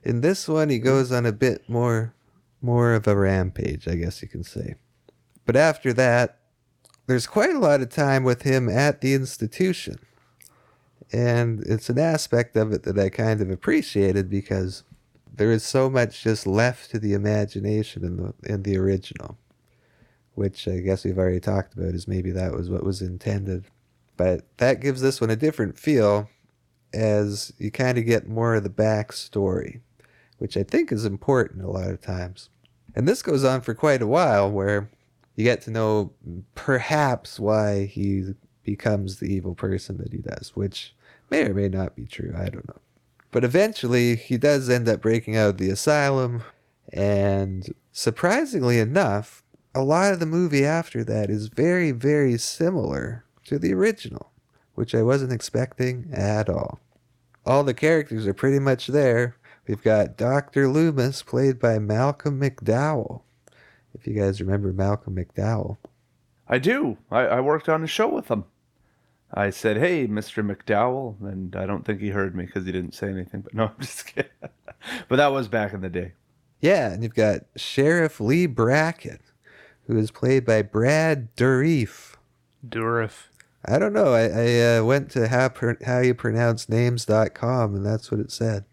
[0.03, 2.15] In this one, he goes on a bit more,
[2.63, 4.75] more of a rampage, I guess you can say.
[5.47, 6.39] But after that,
[7.07, 9.99] there's quite a lot of time with him at the institution.
[11.13, 14.85] And it's an aspect of it that I kind of appreciated because
[15.33, 19.39] there is so much just left to the imagination in the in the original.
[20.35, 23.65] Which I guess we've already talked about is maybe that was what was intended.
[24.17, 26.29] But that gives this one a different feel
[26.93, 29.81] as you kind of get more of the backstory,
[30.41, 32.49] which I think is important a lot of times.
[32.97, 34.91] And this goes on for quite a while where
[35.37, 36.13] you get to know
[36.55, 38.33] perhaps why he
[38.65, 40.95] becomes the evil person that he does, which
[41.29, 42.35] may or may not be true.
[42.35, 42.81] I don't know.
[43.31, 46.43] But eventually, he does end up breaking out of the asylum,
[46.91, 53.59] and surprisingly enough, a lot of the movie after that is very, very similar to
[53.59, 54.33] the original,
[54.75, 56.81] which I wasn't expecting at all.
[57.45, 59.37] All the characters are pretty much there.
[59.71, 60.67] We've got Dr.
[60.67, 63.23] Loomis, played by Malcolm McDowell.
[63.95, 65.77] If you guys remember Malcolm McDowell.
[66.49, 66.99] I do.
[67.09, 68.47] I, I worked on a show with him.
[69.33, 70.45] I said, "Hey, Mr.
[70.45, 73.43] McDowell," and I don't think he heard me because he didn't say anything.
[73.43, 74.33] But no, I'm just kidding.
[75.09, 76.15] but that was back in the day.
[76.61, 79.21] Yeah, and you've got Sheriff Lee Brackett,
[79.87, 82.17] who is played by Brad Dourif.
[82.69, 83.29] Durif.
[83.65, 84.15] I don't know.
[84.15, 88.33] I, I uh, went to how, per, how you pronounce names.com and that's what it
[88.33, 88.65] said.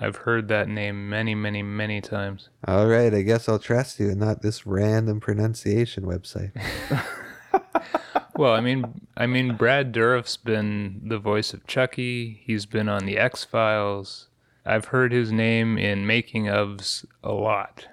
[0.00, 2.48] I've heard that name many, many, many times.
[2.66, 6.52] All right, I guess I'll trust you and not this random pronunciation website.
[8.38, 12.40] Well, I mean, I mean, Brad Dourif's been the voice of Chucky.
[12.44, 14.28] He's been on the X Files.
[14.64, 17.88] I've heard his name in making ofs a lot.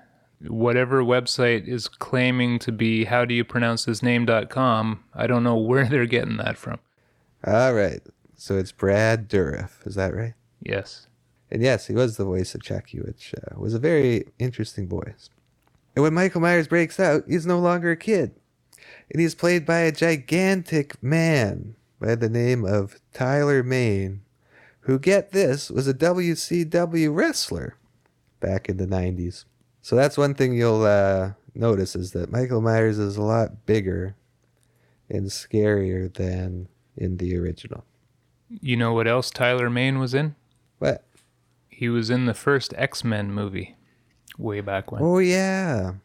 [0.47, 5.57] Whatever website is claiming to be how do you pronounce his name.com, I don't know
[5.57, 6.77] where they're getting that from.
[7.43, 8.03] All right,
[8.35, 10.35] so it's Brad Dourif, is that right?
[10.61, 11.07] Yes.
[11.55, 15.29] And yes, he was the voice of Chucky, which uh, was a very interesting voice.
[15.95, 18.35] And when Michael Myers breaks out, he's no longer a kid.
[19.09, 24.19] And he's played by a gigantic man by the name of Tyler Mane,
[24.81, 27.77] who get this was a WCW wrestler
[28.41, 29.45] back in the 90s.
[29.81, 34.17] So that's one thing you'll uh, notice is that Michael Myers is a lot bigger
[35.07, 37.85] and scarier than in the original.
[38.49, 40.35] You know what else Tyler Mane was in?
[40.79, 41.04] What?
[41.75, 43.75] He was in the first X Men movie
[44.37, 45.01] way back when.
[45.01, 45.95] Oh yeah.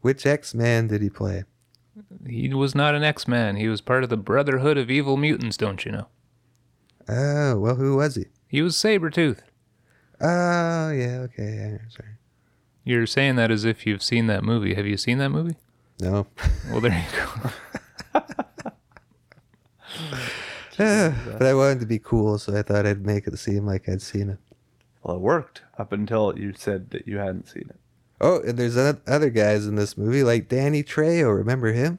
[0.00, 1.44] Which X-Man did he play?
[2.26, 3.56] He was not an X Man.
[3.56, 6.06] He was part of the Brotherhood of Evil Mutants, don't you know?
[7.06, 8.26] Oh, well who was he?
[8.48, 9.40] He was Sabretooth.
[10.22, 11.54] Oh, yeah, okay.
[11.54, 12.16] Yeah, sorry.
[12.82, 14.74] You're saying that as if you've seen that movie.
[14.74, 15.56] Have you seen that movie?
[16.00, 16.26] No.
[16.70, 17.50] Well, there you go.
[20.78, 23.88] Ah, but I wanted to be cool, so I thought I'd make it seem like
[23.90, 24.38] I'd seen it.
[25.02, 27.80] Well, it worked up until you said that you hadn't seen it.
[28.20, 31.36] Oh, and there's other guys in this movie, like Danny Trejo.
[31.36, 31.98] Remember him?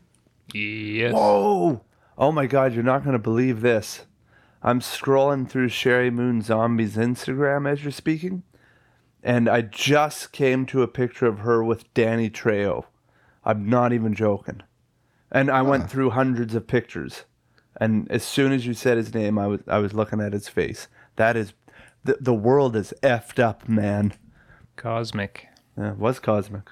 [0.53, 1.13] yes.
[1.13, 1.81] Whoa!
[2.17, 4.05] Oh my God, you're not gonna believe this.
[4.61, 8.43] I'm scrolling through Sheri Moon Zombie's Instagram as you're speaking,
[9.21, 12.85] and I just came to a picture of her with Danny Trejo.
[13.43, 14.61] I'm not even joking.
[15.29, 17.25] And I went through hundreds of pictures,
[17.81, 20.47] and as soon as you said his name, I was I was looking at his
[20.47, 20.87] face.
[21.17, 21.53] That is,
[22.03, 24.13] the the world is effed up, man.
[24.75, 25.47] Cosmic.
[25.77, 26.69] Yeah, it was cosmic.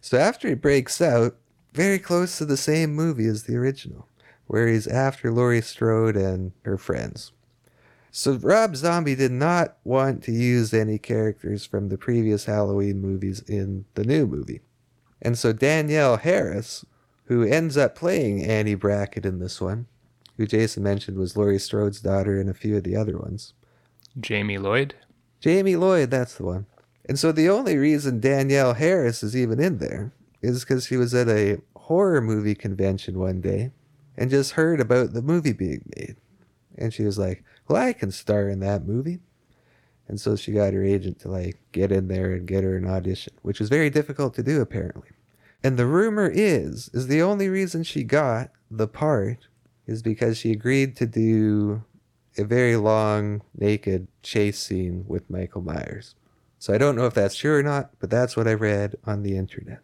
[0.00, 1.36] So after he breaks out,
[1.72, 4.08] very close to the same movie as the original,
[4.46, 7.32] where he's after Laurie Strode and her friends.
[8.10, 13.40] So Rob Zombie did not want to use any characters from the previous Halloween movies
[13.48, 14.60] in the new movie.
[15.22, 16.84] And so Danielle Harris,
[17.24, 19.86] who ends up playing Annie Brackett in this one,
[20.36, 23.54] who Jason mentioned was Laurie Strode's daughter in a few of the other ones,
[24.20, 24.94] Jamie Lloyd.
[25.40, 26.66] Jamie Lloyd, that's the one.
[27.04, 31.14] And so the only reason Danielle Harris is even in there is because she was
[31.14, 33.72] at a horror movie convention one day
[34.16, 36.16] and just heard about the movie being made.
[36.76, 39.20] And she was like, Well, I can star in that movie.
[40.08, 42.86] And so she got her agent to like get in there and get her an
[42.86, 45.08] audition, which was very difficult to do apparently.
[45.64, 49.46] And the rumor is, is the only reason she got the part
[49.86, 51.84] is because she agreed to do
[52.38, 56.14] a very long naked chase scene with Michael Myers.
[56.58, 59.22] So I don't know if that's true or not, but that's what I read on
[59.22, 59.80] the internet.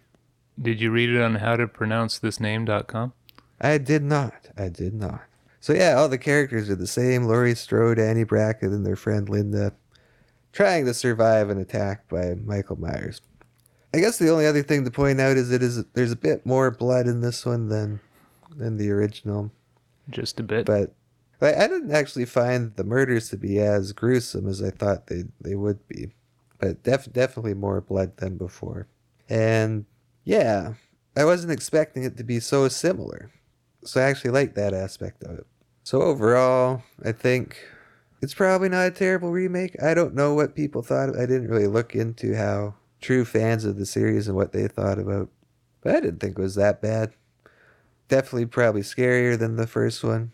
[0.61, 3.13] Did you read it on howtopronouncethisname.com?
[3.61, 4.49] I did not.
[4.57, 5.23] I did not.
[5.61, 7.25] So yeah, all the characters are the same.
[7.25, 9.73] Laurie Strode, Annie Brackett, and their friend Linda,
[10.53, 13.21] trying to survive an attack by Michael Myers.
[13.93, 16.45] I guess the only other thing to point out is it is there's a bit
[16.45, 18.01] more blood in this one than
[18.57, 19.51] than the original.
[20.11, 20.67] Just a bit.
[20.67, 20.95] but
[21.41, 25.55] I, didn't actually find the murders to be as gruesome as I thought they they
[25.55, 26.09] would be,
[26.59, 28.89] but def- definitely more blood than before.
[29.29, 29.87] And
[30.25, 30.75] yeah,
[31.17, 33.31] I wasn't expecting it to be so similar,
[33.85, 35.47] so I actually like that aspect of it.
[35.85, 37.57] So overall, I think
[38.21, 39.81] it's probably not a terrible remake.
[39.83, 41.17] I don't know what people thought.
[41.17, 44.99] I didn't really look into how true fans of the series and what they thought
[44.99, 45.31] about,
[45.83, 47.13] but I didn't think it was that bad
[48.09, 50.33] definitely probably scarier than the first one.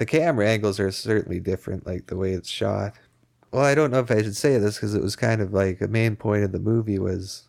[0.00, 2.94] The camera angles are certainly different, like the way it's shot.
[3.52, 5.82] Well, I don't know if I should say this because it was kind of like
[5.82, 7.48] a main point of the movie was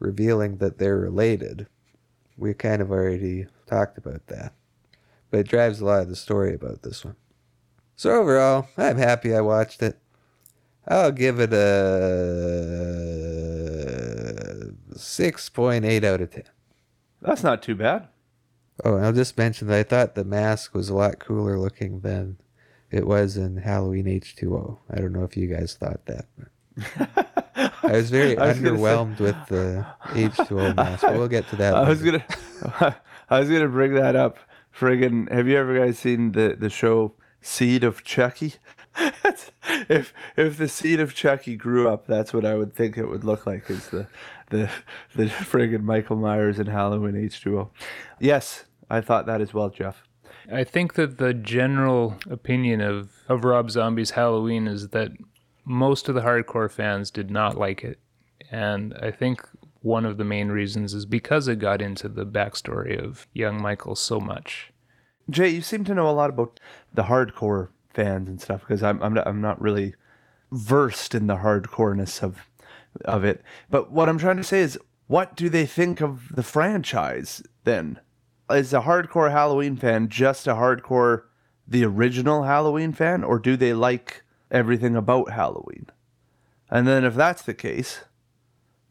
[0.00, 1.68] revealing that they're related.
[2.36, 4.54] We kind of already talked about that.
[5.30, 7.14] But it drives a lot of the story about this one.
[7.94, 9.96] So overall, I'm happy I watched it.
[10.88, 11.56] I'll give it a
[14.94, 16.42] 6.8 out of 10.
[17.22, 18.08] That's not too bad.
[18.84, 22.38] Oh, I'll just mention that I thought the mask was a lot cooler looking than
[22.90, 24.78] it was in Halloween H2O.
[24.90, 26.26] I don't know if you guys thought that.
[27.84, 31.48] I was very I was gonna say- underwhelmed with the H2O mask, but we'll get
[31.50, 31.74] to that.
[31.74, 32.24] I was gonna,
[33.30, 34.38] I was gonna bring that up.
[34.76, 38.54] Friggin', have you ever guys seen the the show Seed of Chucky?
[38.96, 43.24] If if the seed of Chucky grew up, that's what I would think it would
[43.24, 43.68] look like.
[43.70, 44.06] Is the
[44.50, 44.70] the
[45.14, 47.70] the friggin' Michael Myers and Halloween H two O?
[48.20, 50.04] Yes, I thought that as well, Jeff.
[50.52, 55.12] I think that the general opinion of, of Rob Zombie's Halloween is that
[55.64, 57.98] most of the hardcore fans did not like it.
[58.50, 59.48] And I think
[59.80, 63.96] one of the main reasons is because it got into the backstory of young Michael
[63.96, 64.70] so much.
[65.30, 66.60] Jay, you seem to know a lot about
[66.92, 69.94] the hardcore fans and stuff because I'm I'm not, I'm not really
[70.52, 72.48] versed in the hardcoreness of
[73.04, 73.42] of it.
[73.70, 78.00] But what I'm trying to say is, what do they think of the franchise then?
[78.50, 81.22] Is a hardcore Halloween fan just a hardcore
[81.66, 85.86] the original Halloween fan, or do they like everything about Halloween?
[86.70, 88.04] And then if that's the case,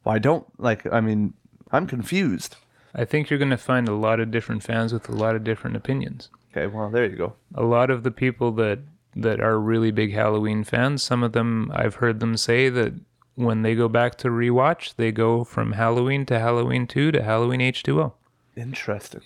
[0.03, 0.91] why don't like?
[0.91, 1.33] I mean,
[1.71, 2.55] I'm confused.
[2.95, 5.43] I think you're going to find a lot of different fans with a lot of
[5.43, 6.29] different opinions.
[6.51, 7.33] Okay, well there you go.
[7.55, 8.79] A lot of the people that
[9.16, 11.03] that are really big Halloween fans.
[11.03, 12.93] Some of them, I've heard them say that
[13.36, 17.59] when they go back to rewatch, they go from Halloween to Halloween 2 to Halloween
[17.59, 18.14] H2O.
[18.55, 19.22] Interesting.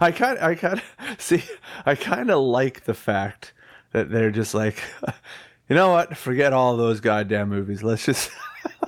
[0.00, 1.44] I kind I kind of see
[1.84, 3.52] I kind of like the fact
[3.92, 4.82] that they're just like
[5.68, 6.16] you know what?
[6.16, 7.82] Forget all those goddamn movies.
[7.82, 8.30] Let's just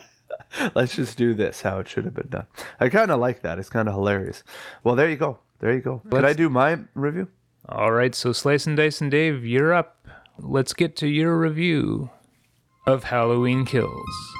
[0.75, 2.47] let's just do this how it should have been done.
[2.81, 3.59] I kind of like that.
[3.59, 4.43] It's kind of hilarious.
[4.85, 5.39] Well, there you go.
[5.61, 6.03] There you go.
[6.11, 7.29] Could I do my review?
[7.69, 9.98] All right, so Slice and Dice and Dave, you're up.
[10.41, 12.11] Let's get to your review
[12.86, 14.34] of Halloween Kills.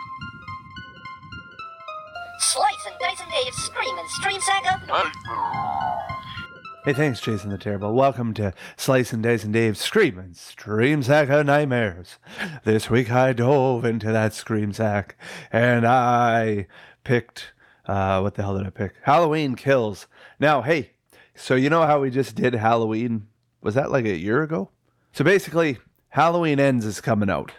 [2.38, 5.12] Slice and Dice and Dave's Screaming Stream Saga.
[6.84, 7.94] Hey, thanks, Jason the Terrible.
[7.94, 12.18] Welcome to Slice and Dice and Dave's Screaming Stream Sack of Nightmares.
[12.62, 15.16] This week I dove into that Scream Sack
[15.51, 16.68] and I
[17.03, 17.53] picked,
[17.86, 18.94] uh, what the hell did I pick?
[19.03, 20.07] Halloween Kills.
[20.38, 20.92] Now, hey,
[21.34, 23.26] so you know how we just did Halloween?
[23.62, 24.70] Was that like a year ago?
[25.12, 25.78] So basically,
[26.11, 27.53] Halloween Ends is coming out.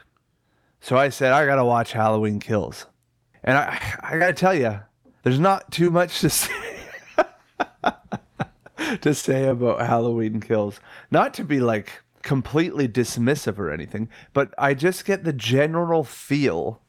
[0.81, 2.85] So I said, I gotta watch Halloween Kills.
[3.43, 4.79] And I, I gotta tell you,
[5.23, 6.53] there's not too much to say.
[9.01, 10.79] to say about Halloween Kills.
[11.11, 16.81] Not to be like completely dismissive or anything, but I just get the general feel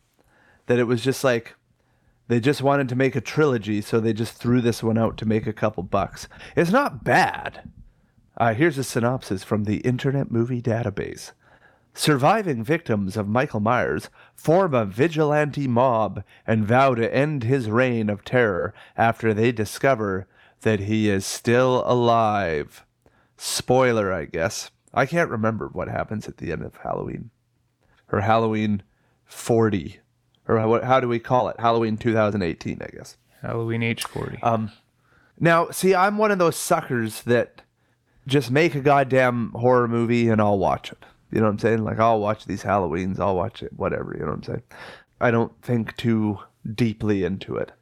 [0.67, 1.55] that it was just like
[2.29, 5.27] they just wanted to make a trilogy, so they just threw this one out to
[5.27, 6.29] make a couple bucks.
[6.55, 7.69] It's not bad.
[8.37, 11.33] Uh, here's a synopsis from the Internet Movie Database.
[11.95, 18.09] Surviving victims of Michael Myers form a vigilante mob and vow to end his reign
[18.09, 20.27] of terror after they discover
[20.63, 22.85] that he is still alive.
[23.37, 24.71] Spoiler, I guess.
[24.93, 27.31] I can't remember what happens at the end of Halloween.
[28.13, 28.83] Or Halloween
[29.25, 30.01] 40.
[30.49, 31.59] Or what, how do we call it?
[31.59, 33.17] Halloween 2018, I guess.
[33.43, 34.43] Halloween H40.
[34.43, 34.73] Um,
[35.39, 37.63] now, see, I'm one of those suckers that
[38.27, 41.05] just make a goddamn horror movie and I'll watch it.
[41.33, 41.85] You know what I'm saying?
[41.85, 44.15] Like, I'll watch these Halloweens, I'll watch it, whatever.
[44.15, 44.63] You know what I'm saying?
[45.21, 46.39] I don't think too
[46.75, 47.73] deeply into it.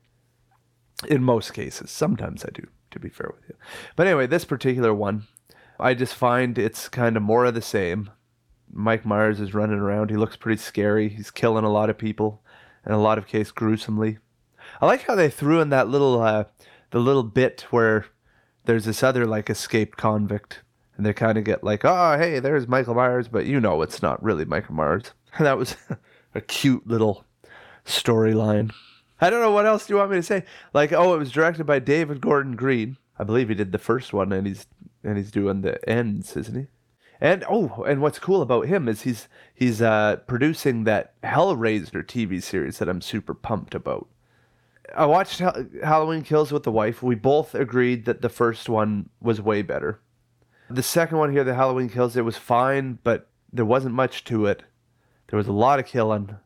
[1.07, 1.91] In most cases.
[1.91, 3.55] Sometimes I do, to be fair with you.
[3.97, 5.27] But anyway, this particular one,
[5.79, 8.11] I just find it's kind of more of the same.
[8.71, 10.11] Mike Myers is running around.
[10.11, 11.09] He looks pretty scary.
[11.09, 12.43] He's killing a lot of people,
[12.85, 14.19] in a lot of cases gruesomely.
[14.81, 16.45] I like how they threw in that little, uh,
[16.91, 18.07] the little bit where
[18.65, 20.61] there's this other like escaped convict,
[20.99, 24.03] and they kind of get like, oh hey, there's Michael Myers, but you know it's
[24.03, 25.13] not really Michael Myers.
[25.39, 25.77] And that was
[26.35, 27.25] a cute little
[27.87, 28.73] storyline.
[29.21, 30.45] I don't know what else do you want me to say.
[30.75, 32.99] Like, oh, it was directed by David Gordon Green.
[33.19, 34.67] I believe he did the first one, and he's
[35.03, 36.67] and he's doing the ends, isn't he?
[37.21, 42.43] And oh, and what's cool about him is he's he's uh, producing that Hellraiser TV
[42.43, 44.09] series that I'm super pumped about.
[44.97, 47.03] I watched Ha- Halloween Kills with the wife.
[47.03, 50.01] We both agreed that the first one was way better.
[50.71, 54.47] The second one here, the Halloween Kills, it was fine, but there wasn't much to
[54.47, 54.63] it.
[55.29, 56.37] There was a lot of killing,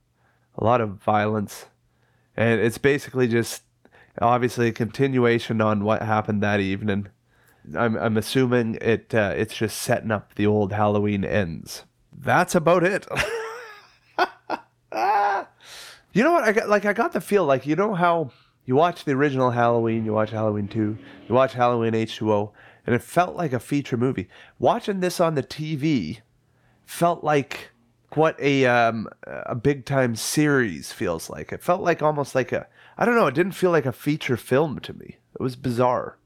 [0.56, 1.66] a lot of violence,
[2.36, 3.62] and it's basically just
[4.20, 7.08] obviously a continuation on what happened that evening.
[7.76, 11.84] I'm I'm assuming it uh, it's just setting up the old Halloween ends.
[12.12, 13.06] That's about it.
[16.12, 16.44] you know what?
[16.44, 18.30] I got like I got the feel like you know how
[18.64, 20.98] you watch the original Halloween, you watch Halloween 2,
[21.28, 22.52] you watch Halloween H2O,
[22.87, 24.28] and it felt like a feature movie.
[24.59, 26.20] Watching this on the TV
[26.85, 27.70] felt like
[28.14, 31.53] what a um, a big time series feels like.
[31.53, 32.66] It felt like almost like a
[32.99, 35.16] I don't know, it didn't feel like a feature film to me.
[35.35, 36.18] It was bizarre.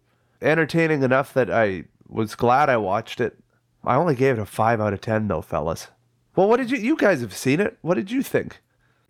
[0.42, 3.38] Entertaining enough that I was glad I watched it.
[3.84, 5.88] I only gave it a 5 out of 10 though, fellas.
[6.34, 7.78] Well, what did you you guys have seen it?
[7.82, 8.60] What did you think?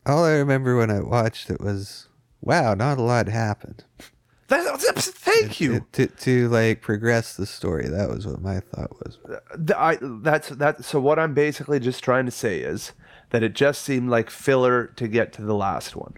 [0.04, 2.08] All I remember when I watched it was,
[2.40, 3.84] wow, not a lot happened.
[4.48, 5.74] That, that's- thank you.
[5.76, 7.88] It- to to like progress the story.
[7.88, 9.18] That was what my thought was.
[9.28, 10.84] Uh, I, that's that.
[10.84, 12.92] So what I'm basically just trying to say is
[13.30, 16.14] that it just seemed like filler to get to the last one.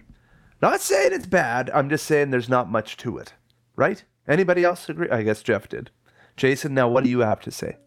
[0.61, 1.69] Not saying it's bad.
[1.71, 3.33] I'm just saying there's not much to it.
[3.75, 4.03] Right?
[4.27, 5.09] Anybody else agree?
[5.09, 5.89] I guess Jeff did.
[6.37, 7.77] Jason, now what do you have to say?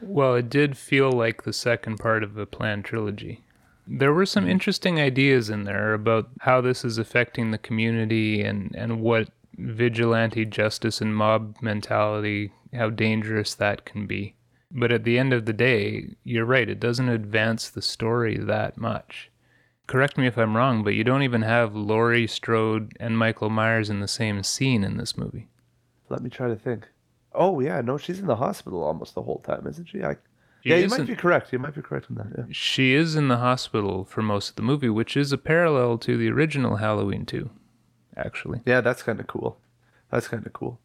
[0.00, 3.44] Well, it did feel like the second part of a planned trilogy.
[3.86, 8.74] There were some interesting ideas in there about how this is affecting the community and,
[8.76, 14.34] and what vigilante justice and mob mentality, how dangerous that can be.
[14.70, 18.78] But at the end of the day, you're right, it doesn't advance the story that
[18.78, 19.30] much.
[19.86, 23.90] Correct me if I'm wrong, but you don't even have Laurie Strode and Michael Myers
[23.90, 25.48] in the same scene in this movie.
[26.08, 26.88] Let me try to think.
[27.34, 30.02] Oh yeah, no, she's in the hospital almost the whole time, isn't she?
[30.02, 30.16] I,
[30.62, 31.52] She yeah, you might be correct.
[31.52, 32.26] You might be correct on that.
[32.36, 32.44] Yeah.
[32.50, 36.16] She is in the hospital for most of the movie, which is a parallel to
[36.16, 37.50] the original Halloween 2,
[38.16, 38.60] actually.
[38.64, 39.58] Yeah, that's kind of cool.
[40.10, 40.78] That's kind of cool.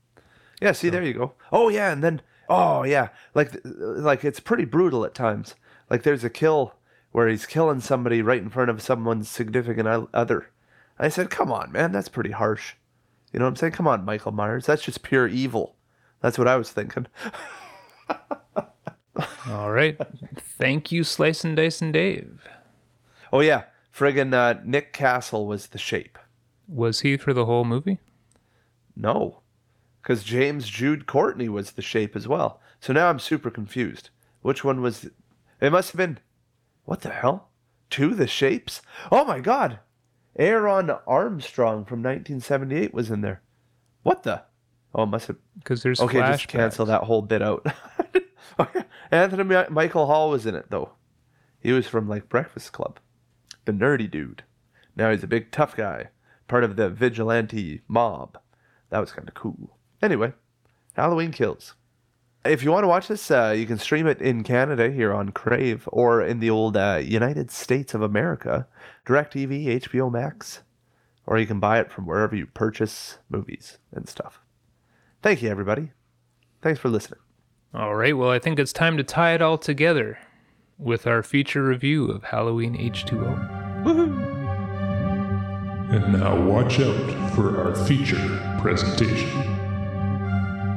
[0.61, 1.33] Yeah, see, there you go.
[1.51, 5.55] Oh yeah, and then oh yeah, like like it's pretty brutal at times.
[5.89, 6.73] Like there's a kill
[7.11, 10.49] where he's killing somebody right in front of someone's significant other.
[10.99, 12.73] I said, come on, man, that's pretty harsh.
[13.31, 13.73] You know what I'm saying?
[13.73, 14.65] Come on, Michael Myers.
[14.65, 15.75] That's just pure evil.
[16.21, 17.07] That's what I was thinking.
[19.47, 19.97] All right.
[20.37, 22.47] Thank you, Slice and Dice and Dave.
[23.31, 23.63] Oh yeah,
[23.95, 26.17] friggin' uh, Nick Castle was the shape.
[26.67, 27.99] Was he for the whole movie?
[28.95, 29.41] No,
[30.01, 32.59] because James Jude Courtney was the shape as well.
[32.79, 34.09] So now I'm super confused.
[34.41, 35.09] Which one was?
[35.61, 36.19] It must have been.
[36.85, 37.49] What the hell?
[37.89, 38.81] Two the shapes?
[39.11, 39.79] Oh my God!
[40.37, 43.41] Airon Armstrong from 1978 was in there.
[44.03, 44.43] What the?
[44.95, 45.37] Oh, it must have.
[45.57, 46.31] Because there's Okay, flashbacks.
[46.33, 47.65] just cancel that whole bit out.
[49.11, 50.91] Anthony Mi- Michael Hall was in it though.
[51.59, 52.99] He was from like Breakfast Club,
[53.65, 54.43] the nerdy dude.
[54.95, 56.09] Now he's a big tough guy,
[56.47, 58.37] part of the vigilante mob.
[58.89, 59.77] That was kind of cool.
[60.01, 60.33] Anyway,
[60.93, 61.75] Halloween Kills.
[62.45, 65.31] If you want to watch this, uh, you can stream it in Canada here on
[65.31, 68.67] Crave or in the old uh, United States of America,
[69.05, 70.61] DirecTV, HBO Max,
[71.25, 74.39] or you can buy it from wherever you purchase movies and stuff.
[75.21, 75.91] Thank you, everybody.
[76.61, 77.19] Thanks for listening.
[77.73, 78.15] All right.
[78.15, 80.19] Well, I think it's time to tie it all together
[80.77, 83.66] with our feature review of Halloween H2O.
[85.97, 89.31] And now watch out for our feature presentation.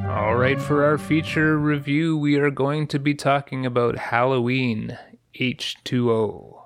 [0.09, 0.59] All right.
[0.59, 4.97] For our feature review, we are going to be talking about Halloween
[5.39, 6.63] H2O.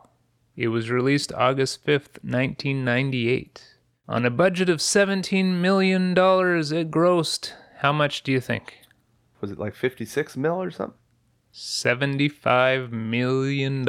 [0.56, 3.62] It was released August 5th, 1998.
[4.08, 6.16] On a budget of $17 million, it
[6.92, 7.52] grossed.
[7.80, 8.76] How much do you think?
[9.42, 10.98] Was it like 56 mil or something?
[11.54, 13.86] $75 million.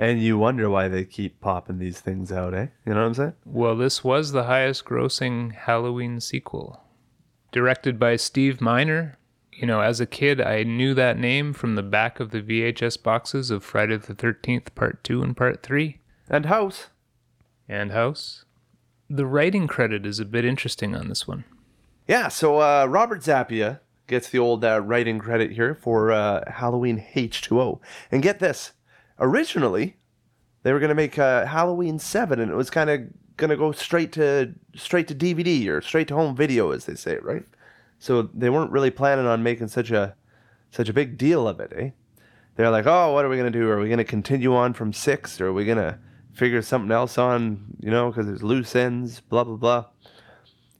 [0.00, 2.68] And you wonder why they keep popping these things out, eh?
[2.86, 3.34] You know what I'm saying?
[3.44, 6.82] Well, this was the highest grossing Halloween sequel.
[7.52, 9.18] Directed by Steve Miner.
[9.52, 13.02] You know, as a kid, I knew that name from the back of the VHS
[13.02, 15.98] boxes of Friday the 13th, Part 2 and Part 3,
[16.30, 16.88] And House.
[17.68, 18.46] and House.
[19.10, 21.44] The writing credit is a bit interesting on this one.
[22.08, 27.04] Yeah, so uh, Robert Zappia gets the old uh, writing credit here for uh, Halloween
[27.14, 27.80] H2O.
[28.10, 28.72] And get this
[29.20, 29.96] originally,
[30.62, 33.00] they were going to make uh, Halloween 7, and it was kind of
[33.36, 36.94] going to go straight to straight to DVD or straight to home video, as they
[36.94, 37.44] say, right?
[37.98, 40.14] So they weren't really planning on making such a
[40.70, 41.90] such a big deal of it, eh?
[42.56, 43.68] They're like, oh, what are we gonna do?
[43.68, 45.98] Are we gonna continue on from six, or are we gonna
[46.32, 47.76] figure something else on?
[47.80, 49.86] You know, because there's loose ends, blah blah blah.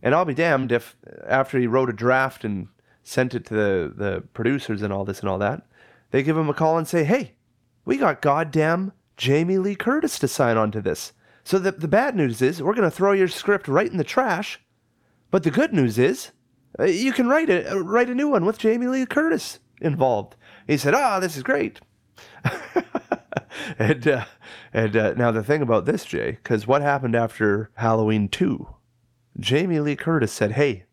[0.02, 2.68] And I'll be damned if after he wrote a draft and
[3.02, 5.66] sent it to the the producers and all this and all that,
[6.10, 7.34] they give him a call and say, hey,
[7.84, 11.12] we got goddamn Jamie Lee Curtis to sign on to this.
[11.44, 14.60] So the the bad news is we're gonna throw your script right in the trash.
[15.30, 16.32] But the good news is,
[16.78, 20.36] uh, you can write a uh, write a new one with Jamie Lee Curtis involved.
[20.66, 21.80] He said, "Ah, this is great."
[23.78, 24.24] and uh,
[24.72, 28.68] and uh, now the thing about this, Jay, because what happened after Halloween two?
[29.38, 30.84] Jamie Lee Curtis said, "Hey,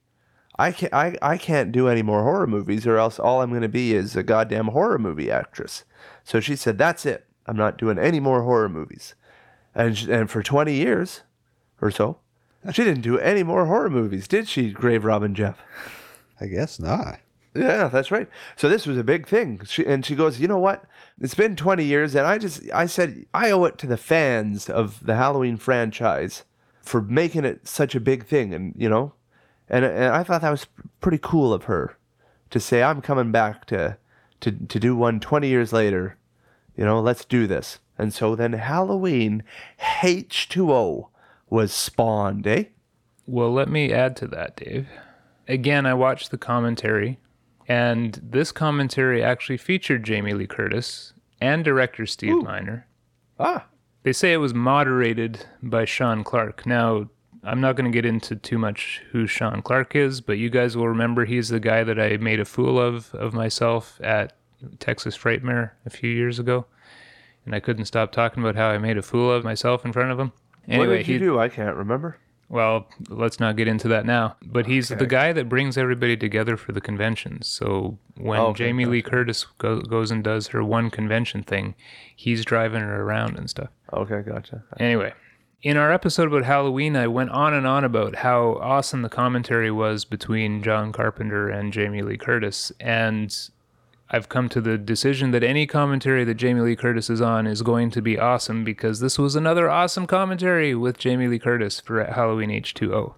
[0.58, 3.62] I can't I, I can't do any more horror movies, or else all I'm going
[3.62, 5.84] to be is a goddamn horror movie actress."
[6.24, 7.26] So she said, "That's it.
[7.46, 9.16] I'm not doing any more horror movies."
[9.74, 11.22] And sh- and for 20 years
[11.82, 12.18] or so,
[12.72, 15.62] she didn't do any more horror movies, did she, Grave Robber Jeff?
[16.42, 17.20] I guess not.
[17.56, 18.28] Yeah, that's right.
[18.56, 19.62] So this was a big thing.
[19.66, 20.84] She, and she goes, you know what?
[21.20, 24.70] It's been 20 years, and I just, I said, I owe it to the fans
[24.70, 26.44] of the Halloween franchise
[26.82, 28.54] for making it such a big thing.
[28.54, 29.14] And, you know,
[29.70, 30.68] and, and I thought that was
[31.02, 31.98] pretty cool of her
[32.52, 33.98] to say, I'm coming back to,
[34.42, 36.18] to, to do one 20 years later.
[36.76, 37.80] You know, let's do this.
[37.98, 39.44] And so then Halloween
[40.02, 41.08] H2O
[41.50, 42.66] was spawned, eh?
[43.26, 44.88] Well, let me add to that, Dave.
[45.48, 47.20] Again, I watched the commentary,
[47.68, 52.88] and this commentary actually featured Jamie Lee Curtis and director Steve Miner.
[53.40, 53.66] Ah,
[54.04, 56.66] They say it was moderated by Sean Clark.
[56.66, 57.10] Now,
[57.48, 60.76] I'm not going to get into too much who Sean Clark is, but you guys
[60.76, 64.34] will remember he's the guy that I made a fool of of myself at
[64.80, 66.66] Texas Frightmare a few years ago.
[67.46, 70.12] And I couldn't stop talking about how I made a fool of myself in front
[70.12, 70.34] of him.
[70.68, 71.40] Anyway, what did you he, do?
[71.40, 72.18] I can't remember.
[72.50, 74.36] well, let's not get into that now.
[74.42, 77.48] But he's the guy that brings everybody together for the conventions.
[77.48, 81.76] So when oh, Okay, Jamie Lee Curtis go, goes and does her one convention thing,
[82.16, 83.70] he's driving her around and stuff.
[83.94, 84.64] Okay, gotcha.
[84.80, 85.14] Anyway,
[85.64, 89.72] in our episode about Halloween, I went on and on about how awesome the commentary
[89.72, 92.72] was between John Carpenter and Jamie Lee Curtis.
[92.80, 93.36] And
[94.10, 97.64] I've come to the decision that any commentary that Jamie Lee Curtis is on is
[97.64, 102.04] going to be awesome because this was another awesome commentary with Jamie Lee Curtis for
[102.04, 103.16] Halloween H2O.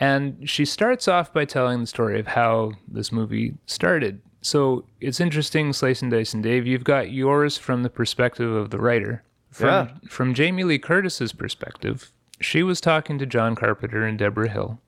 [0.00, 4.22] And she starts off by telling the story of how this movie started.
[4.40, 6.68] So it's interesting, Slice and Dice and Dave.
[6.68, 9.24] You've got yours from the perspective of the writer.
[9.50, 9.88] From, Yeah.
[10.08, 14.80] From Jamie Lee Curtis's perspective, she was talking to John Carpenter and Debra Hill,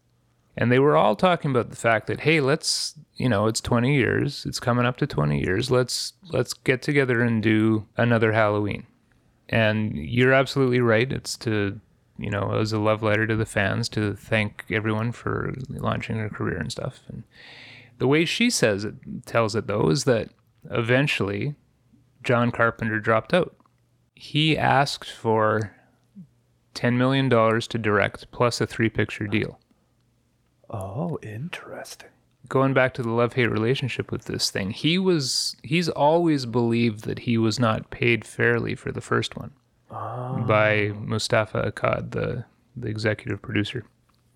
[0.56, 3.94] and they were all talking about the fact that hey, let's you know it's 20
[3.94, 5.70] years, it's coming up to 20 years.
[5.70, 8.86] Let's let's get together and do another Halloween.
[9.48, 11.10] And you're absolutely right.
[11.10, 11.80] It's to
[12.18, 16.28] you know as a love letter to the fans to thank everyone for launching their
[16.30, 17.00] career and stuff.
[17.08, 17.24] And
[17.98, 18.94] the way she says it
[19.26, 20.30] tells it though is that
[20.70, 21.54] eventually
[22.22, 23.56] John Carpenter dropped out.
[24.20, 25.74] He asked for
[26.74, 29.58] $10 million to direct plus a three picture deal.
[30.68, 32.10] Oh, interesting.
[32.46, 37.04] Going back to the love hate relationship with this thing, he was he's always believed
[37.04, 39.52] that he was not paid fairly for the first one
[39.90, 40.36] ah.
[40.46, 42.44] by Moustapha Akkad, the
[42.76, 43.86] the executive producer.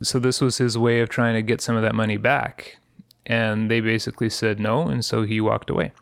[0.01, 2.78] So this was his way of trying to get some of that money back.
[3.26, 5.93] And they basically said no, and so he walked away.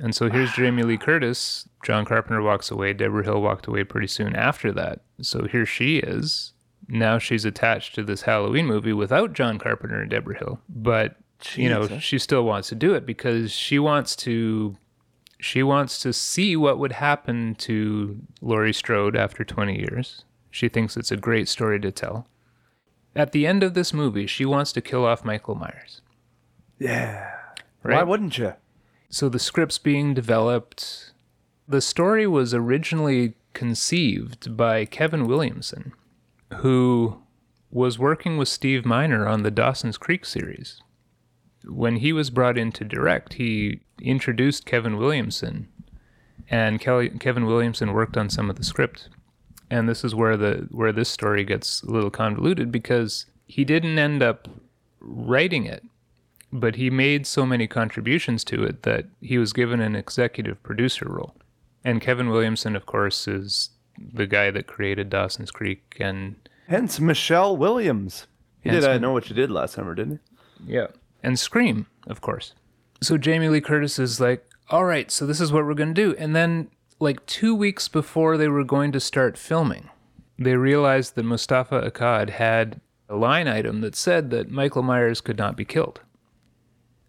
[0.00, 1.68] And so here's Jamie Lee Curtis.
[1.84, 2.94] John Carpenter walks away.
[2.94, 5.00] Debra Hill walked away pretty soon after that.
[5.20, 6.54] So here she is.
[6.88, 10.60] Now she's attached to this Halloween movie without John Carpenter and Debra Hill.
[10.68, 11.16] But
[11.54, 14.76] you know, she still wants to do it because she wants to
[15.38, 20.24] she wants to see what would happen to Laurie Strode after 20 years.
[20.50, 22.26] She thinks it's a great story to tell.
[23.14, 26.02] At the end of this movie, she wants to kill off Michael Myers.
[26.78, 27.30] Yeah.
[27.82, 27.96] Right?
[27.96, 28.54] Why wouldn't you?
[29.10, 31.12] So the script's being developed.
[31.66, 35.92] The story was originally conceived by Kevin Williamson,
[36.58, 37.20] who
[37.72, 40.80] was working with Steve Miner on the Dawson's Creek series.
[41.64, 45.68] When he was brought in to direct, he introduced Kevin Williamson,
[46.48, 49.08] and Kelly, Kevin Williamson worked on some of the script.
[49.68, 53.98] And this is where the where this story gets a little convoluted because he didn't
[53.98, 54.48] end up
[55.00, 55.84] writing it
[56.52, 61.06] but he made so many contributions to it that he was given an executive producer
[61.08, 61.34] role.
[61.84, 66.36] And Kevin Williamson, of course, is the guy that created Dawson's Creek and
[66.68, 68.26] Hence Michelle Williams.
[68.62, 70.20] He did I know what you did last summer, didn't
[70.66, 70.74] he?
[70.74, 70.88] yeah,
[71.22, 72.54] and Scream, of course.
[73.02, 76.02] So Jamie Lee Curtis is like, "All right, so this is what we're going to
[76.02, 79.88] do." And then like 2 weeks before they were going to start filming,
[80.38, 85.38] they realized that Moustapha Akkad had a line item that said that Michael Myers could
[85.38, 86.00] not be killed.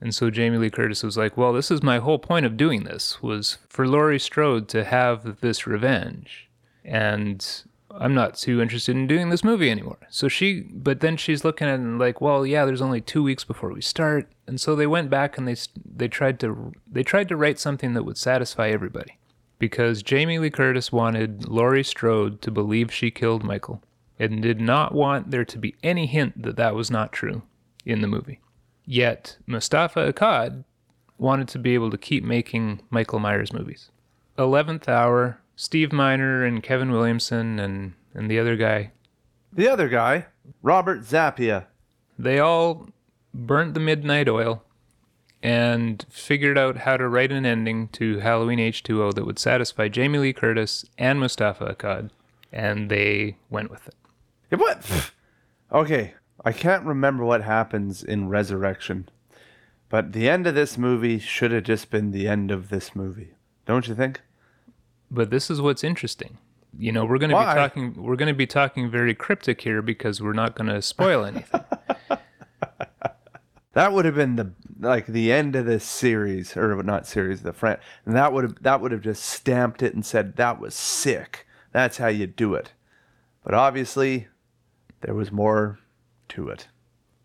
[0.01, 2.83] And so Jamie Lee Curtis was like, "Well, this is my whole point of doing
[2.83, 6.49] this was for Laurie Strode to have this revenge."
[6.83, 7.45] And
[7.91, 9.99] I'm not too interested in doing this movie anymore.
[10.09, 13.21] So she, but then she's looking at it and like, well, yeah, there's only two
[13.21, 17.03] weeks before we start, and so they went back and they they tried to they
[17.03, 19.17] tried to write something that would satisfy everybody,
[19.59, 23.83] because Jamie Lee Curtis wanted Laurie Strode to believe she killed Michael,
[24.17, 27.43] and did not want there to be any hint that that was not true
[27.85, 28.39] in the movie.
[28.91, 30.65] Yet Moustapha Akkad
[31.17, 33.89] wanted to be able to keep making Michael Myers movies.
[34.37, 38.91] 11th Hour, Steve Miner and Kevin Williamson and, and the other guy,
[39.53, 40.25] The other guy,
[40.61, 41.67] Robert Zappia.
[42.19, 42.89] they all
[43.33, 44.61] burnt the midnight oil
[45.41, 50.19] and figured out how to write an ending to Halloween H2O that would satisfy Jamie
[50.19, 52.09] Lee Curtis and Moustapha Akkad,
[52.51, 53.95] and they went with it.
[54.51, 55.11] Yeah, what?
[55.71, 59.09] okay, I can't remember what happens in Resurrection,
[59.89, 63.35] but the end of this movie should have just been the end of this movie.
[63.65, 64.21] Don't you think?
[65.09, 66.37] But this is what's interesting.
[66.77, 69.81] You know, we're going to be talking we're going to be talking very cryptic here
[69.81, 71.63] because we're not going to spoil anything.
[73.73, 77.53] That would have been the like the end of this series, or not series, the
[77.53, 77.79] friend.
[78.05, 81.47] And that would have that would have just stamped it and said that was sick.
[81.71, 82.73] That's how you do it.
[83.43, 84.27] But obviously,
[85.01, 85.79] there was more
[86.31, 86.67] to it.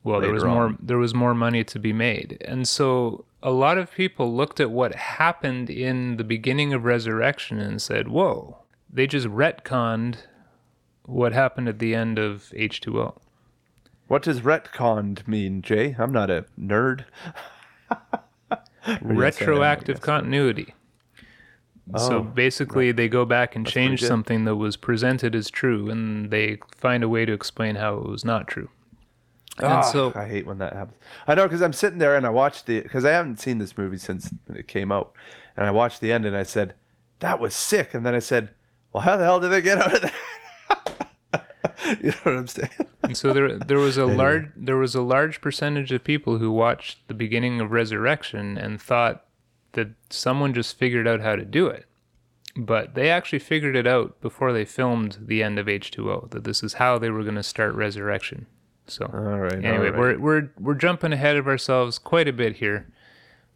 [0.04, 2.38] Well, there was later more there was more money to be made.
[2.44, 7.59] And so a lot of people looked at what happened in the beginning of Resurrection
[7.59, 10.18] and said, "Whoa, they just retconned
[11.07, 13.18] what happened at the end of H2O."
[14.07, 15.96] What does retconned mean, Jay?
[15.98, 17.04] I'm not a nerd.
[17.90, 17.98] Or
[18.48, 20.74] yes, I am, I Retroactive continuity.
[21.96, 25.90] so Oh, basically, they go back and pretty change something that was presented as true,
[25.90, 28.68] and they find a way to explain how it was not true.
[29.59, 30.98] And Ah, so, I hate when that happens.
[31.26, 33.78] I know because I'm sitting there and I watched the because I haven't seen this
[33.78, 35.12] movie since it came out,
[35.57, 36.74] and I watched the end and I said
[37.20, 38.50] that was sick, and then I said,
[38.92, 40.12] well, how the hell did they get out of that?
[42.02, 42.70] you know what I'm saying?
[43.02, 46.50] And so there there was a large there was a large percentage of people who
[46.50, 49.24] watched the beginning of Resurrection and thought
[49.72, 51.86] that someone just figured out how to do it.
[52.59, 56.62] But they actually figured it out before they filmed the end of H2O that this
[56.62, 58.46] is how they were going to start Resurrection.
[58.87, 59.53] So All right.
[59.53, 59.97] anyway, all right.
[59.97, 62.87] we're we're we're jumping ahead of ourselves quite a bit here.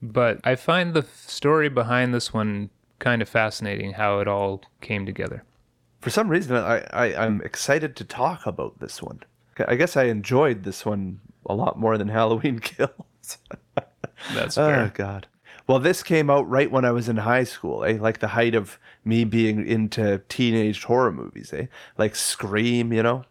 [0.02, 5.04] But I find the story behind this one kind of fascinating how it all came
[5.06, 5.44] together.
[6.00, 9.20] For some reason, I, I I'm excited to talk about this one.
[9.68, 13.38] I guess I enjoyed this one a lot more than Halloween Kills.
[14.32, 14.84] That's fair.
[14.84, 14.90] Oh.
[14.94, 15.26] God.
[15.66, 17.98] Well, this came out right when I was in high school, eh?
[18.00, 21.66] Like the height of me being into teenage horror movies, eh?
[21.96, 23.24] Like Scream, you know.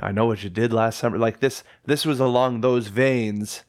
[0.00, 1.18] I know what you did last summer.
[1.18, 3.64] Like this, this was along those veins,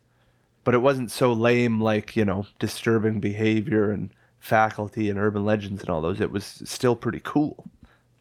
[0.64, 1.82] but it wasn't so lame.
[1.82, 4.10] Like you know, disturbing behavior and
[4.40, 6.20] faculty and urban legends and all those.
[6.20, 7.66] It was still pretty cool.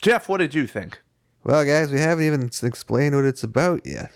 [0.01, 1.01] Jeff, what did you think?
[1.45, 4.13] Well, guys, we haven't even explained what it's about yet.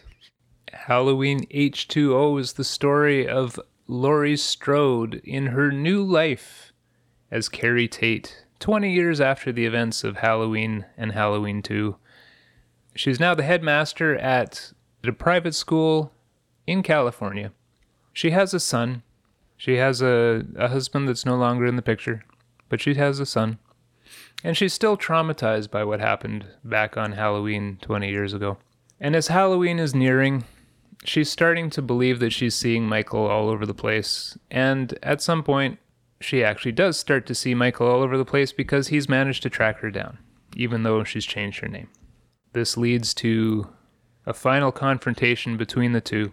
[0.72, 3.59] Halloween H2O is the story of
[3.89, 6.72] Laurie Strode in her new life
[7.30, 11.97] as Keri Tate, 20 years after the events of Halloween and Halloween 2.
[12.97, 14.73] She's now the headmaster at
[15.05, 16.13] a private school
[16.67, 17.53] in California.
[18.13, 19.03] She has a son.
[19.57, 22.25] She has a, a husband that's no longer in the picture,
[22.69, 23.59] but she has a son.
[24.43, 28.59] And she's still traumatized by what happened back on Halloween 20 years ago.
[29.01, 30.45] And as Halloween is nearing,
[31.05, 34.39] she's starting to believe that she's seeing Michael all over the place.
[34.51, 35.79] And at some point,
[36.21, 39.51] she actually does start to see Michael all over the place because he's managed to
[39.51, 40.19] track her down,
[40.55, 41.89] even though she's changed her name.
[42.57, 43.69] This leads to
[44.25, 46.33] a final confrontation between the two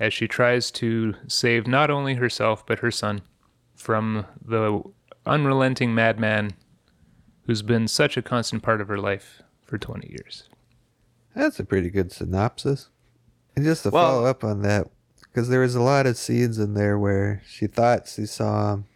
[0.00, 3.22] as she tries to save not only herself but her son
[3.76, 4.82] from the
[5.24, 6.54] unrelenting madman
[7.46, 10.48] who's been such a constant part of her life for 20 years.
[11.32, 12.88] That's a pretty good synopsis.
[13.54, 14.90] And just to Well- follow up on that,
[15.20, 18.86] because there was a lot of scenes in there where she thought she saw him.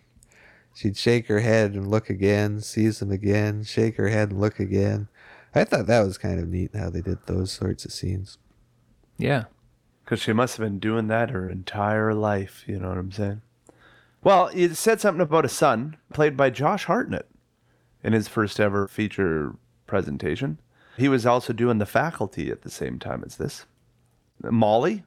[0.74, 4.58] She'd shake her head and look again, sees him again, shake her head and look
[4.58, 5.06] again.
[5.56, 8.38] I thought that was kind of neat how they did those sorts of scenes.
[9.16, 9.44] Yeah.
[10.04, 12.64] Because she must have been doing that her entire life.
[12.66, 13.40] You know what I'm saying?
[14.22, 17.28] Well, it said something about a son played by Josh Hartnett
[18.04, 19.54] in his first ever feature
[19.86, 20.60] presentation.
[20.96, 23.66] He was also doing the faculty at the same time as this.
[24.42, 25.04] Molly,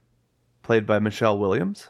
[0.63, 1.89] played by Michelle Williams.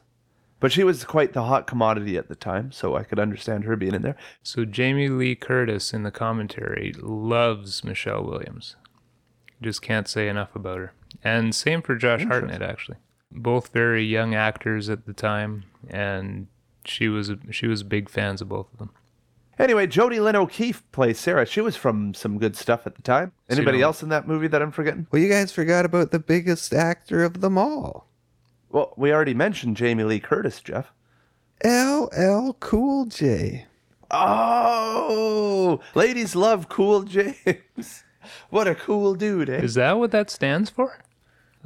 [0.59, 3.75] But she was quite the hot commodity at the time, so I could understand her
[3.75, 4.17] being in there.
[4.43, 8.75] So Jamie Lee Curtis in the commentary loves Michelle Williams.
[9.61, 10.93] Just can't say enough about her.
[11.23, 12.97] And same for Josh Hartnett actually.
[13.31, 16.47] Both very young actors at the time and
[16.85, 18.89] she was she was big fans of both of them.
[19.57, 21.45] Anyway, Jodi Lyn O'Keefe plays Sarah.
[21.45, 23.33] She was from some good stuff at the time.
[23.49, 25.07] Anybody don't- else in that movie that I'm forgetting?
[25.11, 28.08] Well, you guys forgot about the biggest actor of them all.
[28.69, 30.91] Well, we already mentioned Jamie Lee Curtis, Jeff.
[31.63, 33.65] LL Cool J.
[34.11, 38.03] Oh, ladies love Cool James.
[38.49, 39.57] what a cool dude, eh?
[39.57, 40.99] Is that what that stands for?